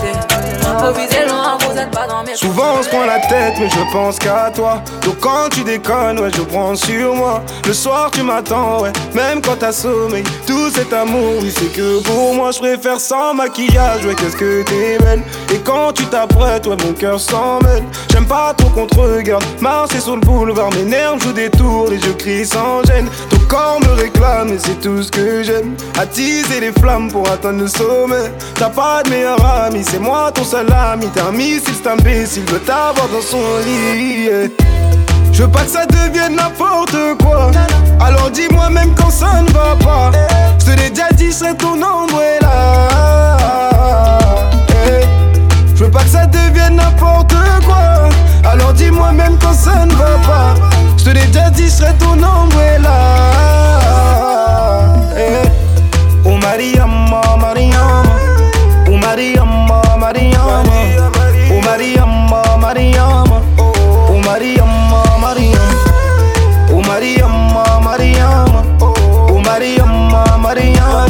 Souvent 2.34 2.76
on 2.78 2.82
se 2.82 2.88
prend 2.88 3.04
la 3.04 3.18
tête 3.20 3.54
mais 3.58 3.68
je 3.68 3.92
pense 3.92 4.18
qu'à 4.18 4.50
toi. 4.54 4.82
Donc 5.04 5.18
quand 5.20 5.48
tu 5.50 5.64
déconnes 5.64 6.18
ouais 6.20 6.30
je 6.34 6.42
prends 6.42 6.74
sur 6.74 7.14
moi. 7.14 7.42
Le 7.66 7.72
soir 7.72 8.10
tu 8.12 8.22
m'attends 8.22 8.82
ouais. 8.82 8.92
Même 9.14 9.40
quand 9.40 9.56
t'as 9.58 9.72
sommeil 9.72 10.22
Tout 10.46 10.70
cet 10.70 10.92
amour 10.92 11.34
oui 11.40 11.52
c'est 11.56 11.72
que 11.72 12.02
pour 12.02 12.34
moi. 12.34 12.50
Je 12.52 12.58
préfère 12.58 13.00
sans 13.00 13.34
maquillage 13.34 14.04
ouais 14.04 14.14
qu'est-ce 14.14 14.36
que 14.36 14.62
t'es 14.62 14.98
belle. 14.98 15.22
Et 15.52 15.58
quand 15.58 15.92
tu 15.92 16.04
t'apprêtes 16.06 16.66
ouais 16.66 16.76
mon 16.84 16.92
cœur 16.92 17.18
s'en 17.18 17.58
mêle. 17.60 17.84
J'aime 18.12 18.26
pas 18.26 18.54
trop 18.54 18.68
qu'on 18.68 18.86
te 18.86 18.98
regarde. 18.98 19.44
Marcher 19.60 20.00
sur 20.00 20.16
le 20.16 20.20
boulevard 20.20 20.70
Mes 20.74 20.84
nerfs 20.84 21.18
jouent 21.20 21.32
des 21.32 21.50
tours 21.50 21.88
Les 21.90 21.98
yeux 21.98 22.14
crient 22.14 22.46
sans 22.46 22.82
gêne. 22.84 23.08
Ton 23.30 23.38
corps 23.48 23.80
me 23.80 24.00
réclame 24.00 24.52
et 24.52 24.58
c'est 24.58 24.80
tout 24.80 25.02
ce 25.02 25.10
que 25.10 25.42
j'aime. 25.42 25.74
Attiser 25.98 26.60
les 26.60 26.72
flammes 26.72 27.10
pour 27.10 27.28
atteindre 27.30 27.60
le 27.60 27.68
sommet. 27.68 28.32
T'as 28.54 28.70
pas 28.70 29.02
de 29.02 29.10
meilleur 29.10 29.42
ami 29.44 29.82
C'est 29.88 29.98
moi 29.98 30.30
ton 30.32 30.44
seul 30.44 30.57
ami 30.66 31.06
T'es 31.08 31.20
un 31.20 31.30
missile 31.32 31.74
c'est 31.82 31.88
imbécile 31.88 32.44
Veut 32.50 32.58
t'avoir 32.60 33.08
dans 33.08 33.20
son 33.22 33.38
lit. 33.64 34.28
Je 35.32 35.42
veux 35.42 35.48
pas 35.50 35.60
que 35.62 35.70
ça 35.70 35.86
devienne 35.86 36.34
n'importe 36.36 36.96
quoi 37.22 37.50
Alors 38.00 38.30
dis-moi 38.30 38.70
même 38.70 38.92
quand 38.96 39.10
ça 39.10 39.40
ne 39.42 39.50
va 39.52 39.76
pas 39.76 40.10
Je 40.58 40.64
te 40.66 40.70
l'ai 40.80 40.90
déjà 40.90 41.10
dit, 41.12 41.26
je 41.26 41.32
serai 41.32 41.54
ton 41.54 41.74
umbrella 41.74 42.88
Eh. 44.70 45.04
Je 45.76 45.84
veux 45.84 45.90
pas 45.90 46.00
que 46.02 46.08
ça 46.08 46.26
devienne 46.26 46.76
n'importe 46.76 47.34
quoi 47.64 48.08
Alors 48.50 48.72
dis-moi 48.72 49.12
même 49.12 49.36
quand 49.40 49.54
ça 49.54 49.86
ne 49.86 49.92
va 49.94 50.16
pas 50.26 50.54
Je 50.96 51.04
te 51.04 51.10
l'ai 51.10 51.26
déjà 51.26 51.50
dit, 51.50 51.70
serai 51.70 51.92
ton 52.00 52.14
umbrella 52.14 52.98
Eh. 55.16 55.48
Oh 56.24 56.36
Mariama, 56.42 57.20
Mariama 57.38 58.02
Oh 58.90 58.96
Mariama, 58.96 59.57
Mariama. 60.08 60.62
Oh 61.50 61.60
Mariama, 61.60 62.42
Mariama. 62.56 63.42
Oh 63.58 64.20
Mariama, 64.24 65.02
Mariama. 65.20 65.66
Oh 66.70 66.80
Mariama, 66.80 67.80
Mariama. 67.84 68.62
Oh 68.80 69.38
Mariama, 69.44 70.38
Mariama. 70.38 71.04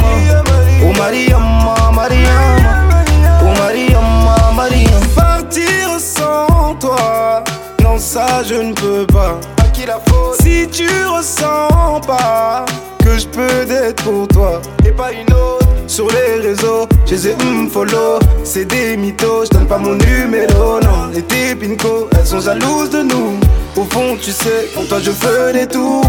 Oh 0.82 0.92
Mariama, 0.98 1.92
Mariama. 1.92 3.04
Oh 3.40 3.54
Mariama, 3.60 4.52
Mariama. 4.56 5.06
Partir 5.14 6.00
sans 6.00 6.74
toi. 6.80 7.44
Non 7.84 7.98
ça 7.98 8.42
je 8.42 8.54
ne 8.56 8.72
peux 8.72 9.06
pas. 9.06 9.38
À 9.62 9.68
qui 9.68 9.86
la 9.86 10.00
faute 10.08 10.42
Si 10.42 10.66
tu 10.72 10.88
ressens 11.06 12.00
pas 12.04 12.64
Que 12.98 13.16
je 13.16 13.28
peux 13.28 13.64
d'être 13.64 14.02
pour 14.02 14.26
toi. 14.26 14.60
Et 14.84 14.90
pas 14.90 15.12
une 15.12 15.32
autre 15.32 15.57
sur 15.98 16.06
les 16.12 16.46
réseaux, 16.46 16.86
je 17.06 17.14
les 17.16 17.26
ai 17.26 17.36
follow 17.72 18.20
C'est 18.44 18.66
des 18.66 18.96
mythos, 18.96 19.46
je 19.46 19.50
donne 19.50 19.66
pas 19.66 19.78
mon 19.78 19.96
numéro 19.96 20.78
Non, 20.80 21.08
les 21.12 21.22
tes 21.22 21.56
pinko, 21.56 22.08
elles 22.12 22.24
sont 22.24 22.38
jalouses 22.38 22.90
de 22.90 23.02
nous. 23.02 23.40
Au 23.74 23.82
fond 23.82 24.16
tu 24.22 24.30
sais, 24.30 24.68
pour 24.74 24.86
toi 24.86 24.98
je 25.02 25.10
ferai 25.10 25.66
tout 25.66 26.02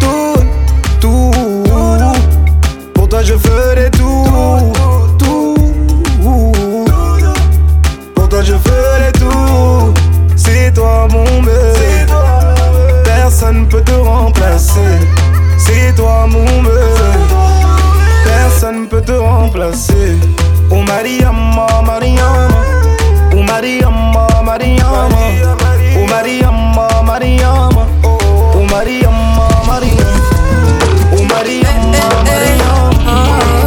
Tout, 0.00 0.34
tout 1.00 1.30
Pour 2.92 3.08
toi 3.08 3.22
je 3.22 3.36
ferai 3.38 3.90
tout 3.90 4.26
Tout 5.18 5.54
Pour 8.14 8.28
toi 8.28 8.42
je 8.42 8.52
ferai 8.52 9.12
tout 9.12 9.94
C'est 10.36 10.74
toi 10.74 11.08
mon 11.10 11.40
bébé 11.40 12.12
Personne 13.04 13.66
peut 13.66 13.80
te 13.80 13.92
remplacer. 13.92 14.98
C'est 15.56 15.94
toi 15.96 16.26
mon 16.30 16.44
bébé 16.44 17.29
Personne 18.50 18.88
peut 18.88 19.00
te 19.00 19.12
remplacer. 19.12 20.18
Oh 20.72 20.82
Mariama, 20.82 21.66
Mariama. 21.86 22.48
Oh 23.32 23.42
Mariama, 23.42 24.26
Mariama. 24.44 25.08
Oh 25.96 26.06
Mariama, 26.12 26.88
Mariama. 27.06 27.86
Oh 28.54 28.64
Mariama, 28.72 29.48
Mariama. 29.68 30.16
Oh 31.12 31.22
Mariama, 31.32 31.94
Mariama. 32.26 32.90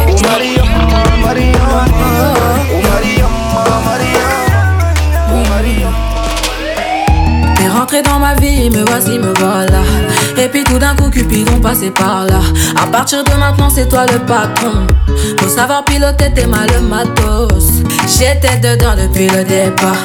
Oh 0.06 0.18
Mariama, 0.28 1.00
Mariama. 1.24 1.80
Oh 2.74 2.80
Mariama, 2.90 3.64
Mariama. 3.86 4.38
Oh 5.32 5.42
Mariama. 5.50 5.96
T'es 7.56 7.68
rentré 7.68 8.02
dans 8.02 8.18
ma 8.18 8.34
vie, 8.34 8.68
me 8.68 8.84
voici, 8.84 9.18
me 9.18 9.32
voilà. 9.38 9.82
Et 10.44 10.48
puis 10.48 10.62
tout 10.62 10.78
d'un 10.78 10.94
coup, 10.94 11.08
Cupidon 11.08 11.58
passé 11.58 11.90
par 11.90 12.26
là. 12.26 12.40
À 12.76 12.86
partir 12.86 13.24
de 13.24 13.30
maintenant, 13.30 13.70
c'est 13.70 13.88
toi 13.88 14.04
le 14.04 14.18
patron. 14.18 14.86
Faut 15.40 15.48
savoir 15.48 15.86
piloter 15.86 16.34
tes 16.34 16.44
mal 16.44 16.68
matos. 16.82 17.64
J'étais 18.06 18.58
dedans 18.58 18.94
depuis 18.94 19.26
le 19.28 19.42
départ. 19.42 19.96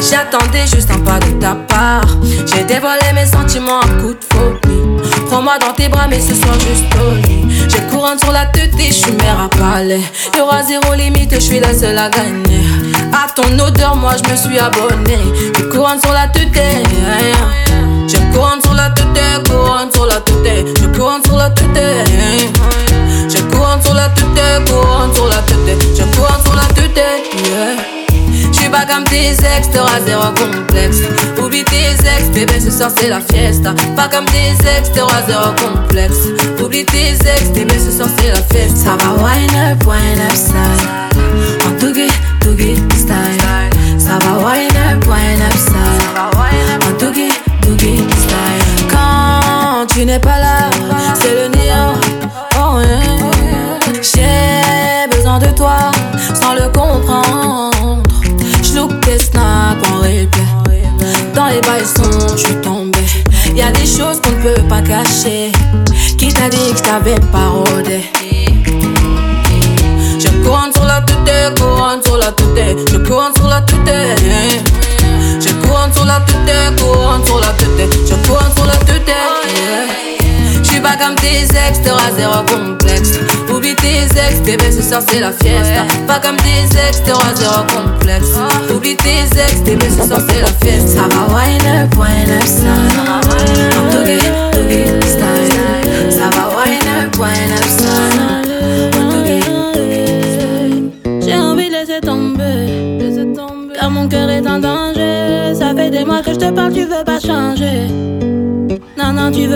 J'attendais 0.00 0.66
juste 0.66 0.90
un 0.90 1.00
pas 1.00 1.18
de 1.18 1.30
ta 1.38 1.54
part. 1.54 2.08
J'ai 2.46 2.64
dévoilé 2.64 3.12
mes 3.14 3.26
sentiments 3.26 3.80
en 3.80 4.00
coup 4.00 4.14
de 4.14 4.24
folie. 4.32 5.26
Prends-moi 5.26 5.58
dans 5.58 5.74
tes 5.74 5.88
bras, 5.88 6.06
mais 6.08 6.20
ce 6.20 6.34
soir 6.34 6.54
juste 6.54 6.86
au 6.98 7.14
lit. 7.28 7.68
J'ai 7.68 7.82
couronne 7.94 8.18
sur 8.18 8.32
la 8.32 8.46
tête 8.46 8.72
et 8.80 8.86
je 8.86 8.92
suis 8.92 9.12
mère 9.12 9.38
à 9.40 9.48
palais. 9.50 10.00
Y'aura 10.38 10.62
zéro 10.62 10.94
limite, 10.94 11.34
je 11.34 11.40
suis 11.40 11.60
la 11.60 11.74
seule 11.74 11.98
à 11.98 12.08
gagner. 12.08 12.64
À 13.12 13.28
ton 13.30 13.58
odeur, 13.58 13.94
moi 13.94 14.12
je 14.16 14.30
me 14.30 14.36
suis 14.38 14.58
abonné. 14.58 15.18
J'ai 15.54 15.68
couronne 15.68 16.00
sur 16.00 16.14
la 16.14 16.28
tête. 16.28 16.46
J'ai 18.06 18.18
couronne 18.32 18.60
sur 18.62 18.74
la 18.74 18.90
tête, 18.90 19.48
couronne 19.48 19.90
sur 19.92 20.06
la 20.06 20.20
tête. 20.20 20.80
Le 20.80 20.88
couronne 20.88 21.22
sur 21.24 21.36
la 21.36 21.50
tête. 21.50 21.66
J'ai 23.28 23.40
couronne 23.42 23.82
sur 23.82 23.94
la 23.94 24.08
tête, 24.08 24.70
couronne 24.70 25.14
sur 25.14 25.26
la 25.26 25.36
tête. 25.42 25.98
Le 25.98 26.16
couronne 26.16 26.42
sur 26.44 26.54
la 26.54 26.66
tête. 26.74 26.96
Yeah. 26.96 28.52
J'suis 28.52 28.68
pas 28.68 28.86
comme 28.86 29.04
tes 29.04 29.30
ex, 29.30 29.70
t'auras 29.72 30.00
zéro 30.06 30.28
complexe. 30.32 30.98
Oublie 31.42 31.64
tes 31.64 31.90
ex, 31.90 32.28
bébé, 32.32 32.60
ce 32.60 32.70
soir 32.70 32.90
c'est 32.96 33.08
la 33.08 33.20
fiesta. 33.20 33.74
Pas 33.96 34.08
comme 34.08 34.24
tes 34.26 34.54
ex, 34.78 34.92
t'auras 34.92 35.22
zéro 35.26 35.50
complexe. 35.56 36.28
Oublie 36.62 36.84
tes 36.84 37.10
ex, 37.10 37.50
bébé, 37.54 37.74
ce 37.78 37.90
soir 37.96 38.08
c'est 38.18 38.28
la 38.28 38.42
fiesta. 38.50 38.76
Ça 38.76 38.96
va 39.04 39.12
wine 39.22 39.72
up, 39.72 39.84
wine 39.86 40.20
up 40.20 40.36
style. 40.36 40.56
En 41.66 41.78
tougie, 41.80 42.10
tougie 42.40 42.76
style. 42.96 43.40
Ça 43.98 44.18
va 44.20 44.38
wine 44.38 44.76
up, 44.90 45.04
wine 45.06 45.42
up 45.42 45.56
style. 45.58 46.35
Tu 49.96 50.04
n'es 50.04 50.18
pas 50.18 50.38
là, 50.38 50.68
c'est 51.14 51.32
le 51.32 51.48
néant. 51.56 51.94
Oh, 52.60 52.80
yeah. 52.80 54.02
J'ai 54.02 55.16
besoin 55.16 55.38
de 55.38 55.46
toi 55.56 55.90
sans 56.34 56.52
le 56.54 56.68
comprendre. 56.68 58.02
J'loupe 58.62 59.00
tes 59.00 59.18
snaps 59.18 59.88
en 59.90 60.00
replay. 60.00 60.82
Dans 61.34 61.46
les 61.46 61.62
bails 61.62 61.86
sont, 61.86 62.36
je 62.36 62.44
suis 62.44 62.56
tombée. 62.56 62.98
Y'a 63.54 63.70
des 63.72 63.86
choses 63.86 64.20
qu'on 64.20 64.32
ne 64.32 64.42
peut 64.42 64.62
pas 64.68 64.82
cacher. 64.82 65.50
Qui 66.18 66.28
t'a 66.28 66.50
dit 66.50 66.72
que 66.72 66.76
je 66.76 66.82
t'avais 66.82 67.18
pas 67.32 67.48
rodé? 67.48 68.04
Je 70.18 70.28
couronne 70.44 70.72
sur 70.74 70.84
la 70.84 71.00
tête, 71.00 71.58
couronne 71.58 72.02
sur 72.04 72.18
la 72.18 72.32
tête. 72.32 72.78
Je 72.92 72.98
couronne 72.98 73.32
sur 73.34 73.48
la 73.48 73.62
tête. 73.62 74.20
Je 75.40 75.52
couronne 75.66 75.92
sur 75.94 76.04
la 76.04 76.20
tête, 76.20 76.82
couronne 76.82 77.24
sur 77.24 77.40
la 77.40 77.46
tête. 77.46 77.96
Je 78.06 78.14
couronne 78.28 78.52
tête. 79.54 80.62
J'suis 80.62 80.80
pas 80.80 80.96
comme 80.96 81.14
tes 81.16 81.42
ex, 81.44 81.80
t'auras 81.84 82.10
zéro 82.16 82.42
complexe. 82.44 83.12
Oublie 83.54 83.74
tes 83.76 84.04
ex, 84.04 84.40
bébé, 84.44 84.70
ce 84.70 84.82
soir 84.82 85.02
c'est 85.08 85.20
la 85.20 85.32
fiesta. 85.32 85.84
Pas 86.06 86.18
comme 86.18 86.36
tes 86.36 86.64
ex, 86.88 87.02
t'auras 87.04 87.34
zéro 87.34 87.62
complexe. 87.74 88.28
Oublie 88.74 88.96
tes 88.96 89.24
ex, 89.38 89.60
bébé, 89.64 89.86
ce 89.90 90.06
soir 90.06 90.20
c'est 90.28 90.40
la 90.40 90.52
fiesta. 90.62 91.02
Ça 91.02 91.08
va 91.08 91.34
wine 91.34 91.66
up, 91.66 91.94
wine 91.96 92.30
up, 92.30 92.46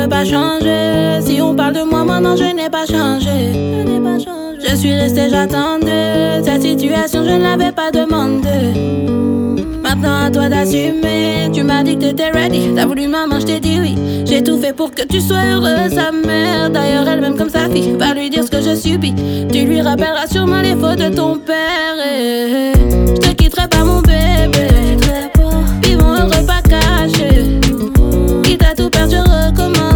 Pas 0.09 0.25
changer. 0.25 1.21
Si 1.21 1.41
on 1.41 1.55
parle 1.55 1.75
de 1.75 1.83
moi, 1.83 2.05
non, 2.21 2.35
je 2.35 2.45
n'ai 2.55 2.69
pas 2.69 2.87
changé. 2.87 3.53
Je 4.59 4.75
suis 4.77 4.95
restée, 4.95 5.29
j'attendais. 5.31 6.43
Cette 6.43 6.63
situation, 6.63 7.25
je 7.25 7.31
ne 7.31 7.43
l'avais 7.43 7.71
pas 7.71 7.91
demandé. 7.91 8.49
Maintenant 9.83 10.25
à 10.27 10.31
toi 10.31 10.49
d'assumer. 10.49 11.51
Tu 11.53 11.63
m'as 11.63 11.83
dit 11.83 11.97
que 11.97 12.07
t'étais 12.07 12.31
ready. 12.31 12.71
T'as 12.75 12.87
voulu 12.87 13.07
maman, 13.07 13.41
je 13.41 13.47
t'ai 13.47 13.61
dit 13.61 13.79
oui. 13.81 13.97
J'ai 14.25 14.43
tout 14.43 14.59
fait 14.59 14.73
pour 14.73 14.91
que 14.91 15.03
tu 15.03 15.21
sois 15.21 15.45
heureuse, 15.53 15.95
sa 15.95 16.11
mère. 16.13 16.71
D'ailleurs, 16.71 17.07
elle-même 17.07 17.37
comme 17.37 17.51
sa 17.51 17.69
fille. 17.69 17.95
Va 17.99 18.15
lui 18.15 18.31
dire 18.31 18.45
ce 18.45 18.51
que 18.51 18.61
je 18.61 18.75
subis. 18.75 19.15
Tu 19.53 19.65
lui 19.65 19.81
rappelleras 19.81 20.27
sûrement 20.27 20.61
les 20.61 20.75
fautes 20.75 20.99
de 20.99 21.15
ton 21.15 21.37
père. 21.39 21.97
Et 22.05 22.73
je 23.15 23.21
te 23.21 23.35
quitterai 23.35 23.69
pas, 23.69 23.85
mon 23.85 24.01
bébé. 24.01 24.69
Vivons 25.83 26.15
heureux, 26.15 26.47
pas 26.47 26.63
cachés. 26.63 27.61
Quitte 28.43 28.65
à 28.65 28.75
tout 28.75 28.91
perdre, 28.91 29.13
je 29.13 29.19
recommencerai 29.19 29.90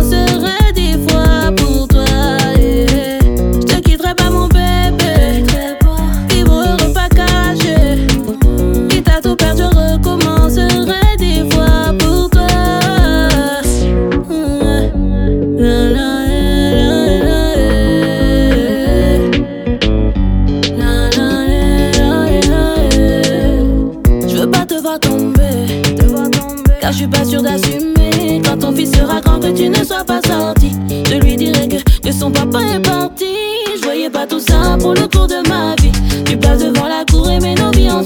tout 34.34 34.40
ça 34.40 34.76
pour 34.80 34.94
le 34.94 35.06
cours 35.06 35.28
de 35.28 35.48
ma 35.48 35.76
vie. 35.76 35.92
Tu 36.24 36.36
passes 36.36 36.58
devant 36.58 36.88
la 36.88 37.04
cour 37.04 37.30
et 37.30 37.38
mets 37.38 37.54
nos 37.54 37.70
vies 37.70 37.90
en. 37.90 38.02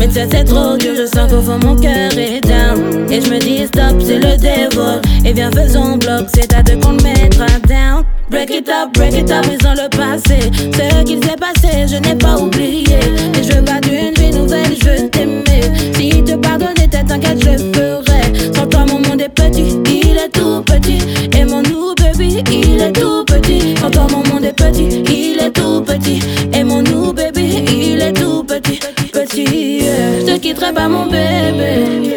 Mais 0.00 0.10
sais 0.10 0.26
c'est 0.30 0.44
trop 0.44 0.76
dur. 0.76 0.94
Je 0.96 1.06
sens 1.06 1.30
qu'au 1.30 1.40
fond 1.40 1.58
mon 1.62 1.76
cœur 1.76 2.10
est 2.16 2.40
down. 2.40 3.06
Et 3.10 3.20
je 3.20 3.30
me 3.30 3.38
dis 3.38 3.66
stop, 3.66 4.00
c'est 4.00 4.18
le 4.18 4.36
dévol. 4.36 5.00
Et 5.24 5.32
viens 5.32 5.50
faisons 5.50 5.96
bloc, 5.98 6.26
c'est 6.34 6.52
à 6.54 6.62
deux 6.62 6.76
qu'on 6.78 6.92
le 6.92 7.02
mettra 7.02 7.46
down. 7.68 8.04
Break 8.30 8.50
it 8.50 8.68
up, 8.68 8.92
break 8.94 9.14
it 9.14 9.30
up, 9.30 9.44
ils 9.46 9.66
ont 9.66 9.74
le 9.74 9.88
passé. 9.88 10.50
Ce 10.56 11.02
qu'il 11.04 11.22
s'est 11.24 11.36
passé, 11.36 11.86
je 11.88 11.96
n'ai 11.96 12.14
pas 12.14 12.36
oublié. 12.38 12.98
Et 13.38 13.42
je 13.42 13.54
veux 13.54 13.64
pas 13.64 13.80
d'une 13.80 14.14
vie 14.14 14.30
nouvelle, 14.30 14.74
je 14.80 14.88
veux 14.88 15.08
t'aimer. 15.10 15.62
Si 15.94 16.22
te 16.22 16.36
pardonner, 16.36 16.88
t'inquiète, 16.88 17.40
je 17.40 17.58
ferai. 17.76 18.54
Sans 18.54 18.66
toi, 18.66 18.86
mon 18.86 19.00
monde 19.00 19.20
est 19.20 19.28
petit, 19.28 19.76
il 19.84 20.16
est 20.16 20.32
tout 20.32 20.62
petit. 20.62 21.00
Et 21.36 21.44
mon 21.44 21.62
nous, 21.62 21.94
baby, 21.96 22.42
il 22.52 22.80
est 22.80 22.92
tout 22.92 23.24
petit. 23.24 23.74
Sans 23.80 23.90
toi, 23.90 24.06
mon 24.10 24.22
monde 24.32 24.44
est 24.44 24.52
petit, 24.52 25.02
il 25.08 25.40
est 25.44 25.50
tout 25.50 25.82
petit. 25.82 26.20
Et 26.54 26.62
mon 26.62 26.82
nous, 26.82 27.12
baby, 27.12 27.39
il 27.66 28.00
est 28.02 28.12
tout 28.12 28.44
petit, 28.44 28.80
petit. 29.12 29.80
yeah. 29.82 30.20
Je 30.20 30.26
te 30.26 30.38
quitterai 30.38 30.72
pas, 30.72 30.88
mon 30.88 31.06
bébé. 31.06 32.14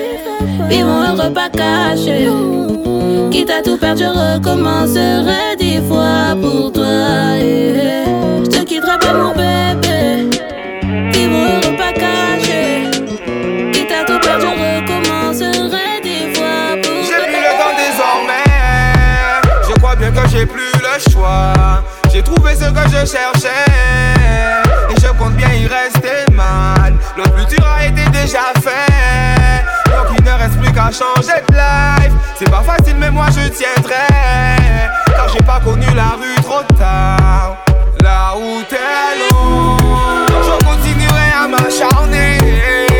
Vivons 0.70 1.04
heureux, 1.04 1.32
pas 1.34 1.50
cachés. 1.50 2.28
Quitte 3.32 3.50
à 3.50 3.62
tout 3.62 3.78
perdre, 3.78 4.00
je 4.02 4.36
recommencerai 4.36 5.56
dix 5.60 5.80
fois 5.88 6.36
pour 6.42 6.72
toi. 6.72 6.84
yeah. 7.38 8.06
Je 8.44 8.50
te 8.50 8.64
quitterai 8.64 8.98
pas, 9.00 9.14
mon 9.14 9.32
bébé. 9.32 10.30
Vivons 11.12 11.46
heureux, 11.46 11.76
pas 11.78 11.94
cachés. 11.94 12.90
Quitte 13.72 13.92
à 13.92 14.04
tout 14.06 14.20
perdre, 14.20 14.46
je 14.46 14.48
recommencerai 14.48 16.02
dix 16.04 16.36
fois 16.38 16.76
pour 16.82 16.92
toi. 16.92 17.04
J'ai 17.08 17.26
plus 17.26 17.42
le 17.42 17.54
temps 17.60 17.76
désormais. 17.78 18.50
Je 19.68 19.74
crois 19.80 19.96
bien 19.96 20.12
que 20.12 20.30
j'ai 20.30 20.46
plus 20.46 20.72
le 20.74 21.12
choix. 21.12 21.54
J'ai 22.14 22.22
trouvé 22.22 22.52
ce 22.56 22.66
que 22.70 22.90
je 22.90 23.06
cherchais. 23.12 24.63
Compte 25.24 25.38
bien 25.38 25.54
y 25.54 25.68
rester 25.68 26.30
mal. 26.34 26.94
Le 27.16 27.24
plus 27.24 27.46
dur 27.46 27.66
a 27.66 27.86
été 27.86 28.04
déjà 28.10 28.52
fait. 28.62 29.64
Donc 29.86 30.18
il 30.20 30.26
ne 30.26 30.32
reste 30.32 30.60
plus 30.60 30.74
qu'à 30.74 30.92
changer 30.92 31.40
de 31.48 31.54
life. 31.54 32.12
C'est 32.36 32.52
pas 32.52 32.62
facile, 32.62 32.98
mais 33.00 33.10
moi 33.10 33.28
je 33.30 33.48
tiendrai. 33.48 34.06
Car 35.16 35.30
j'ai 35.30 35.46
pas 35.46 35.62
connu 35.62 35.86
la 35.96 36.18
rue 36.20 36.36
trop 36.44 36.64
tard. 36.78 37.56
La 38.02 38.32
route 38.32 38.74
est 38.74 39.32
longue. 39.34 39.80
Je 40.28 40.66
continuerai 40.66 41.32
à 41.42 41.48
m'acharner. 41.48 42.93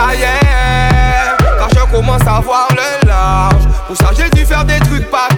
ça 0.00 1.66
je 1.74 1.92
commence 1.92 2.22
à 2.26 2.40
voir 2.40 2.68
le 2.70 3.06
large. 3.06 3.64
Pour 3.86 3.96
ça, 3.96 4.10
j'ai 4.16 4.30
dû 4.30 4.44
faire 4.46 4.64
des 4.64 4.78
trucs 4.80 5.10
pas 5.10 5.28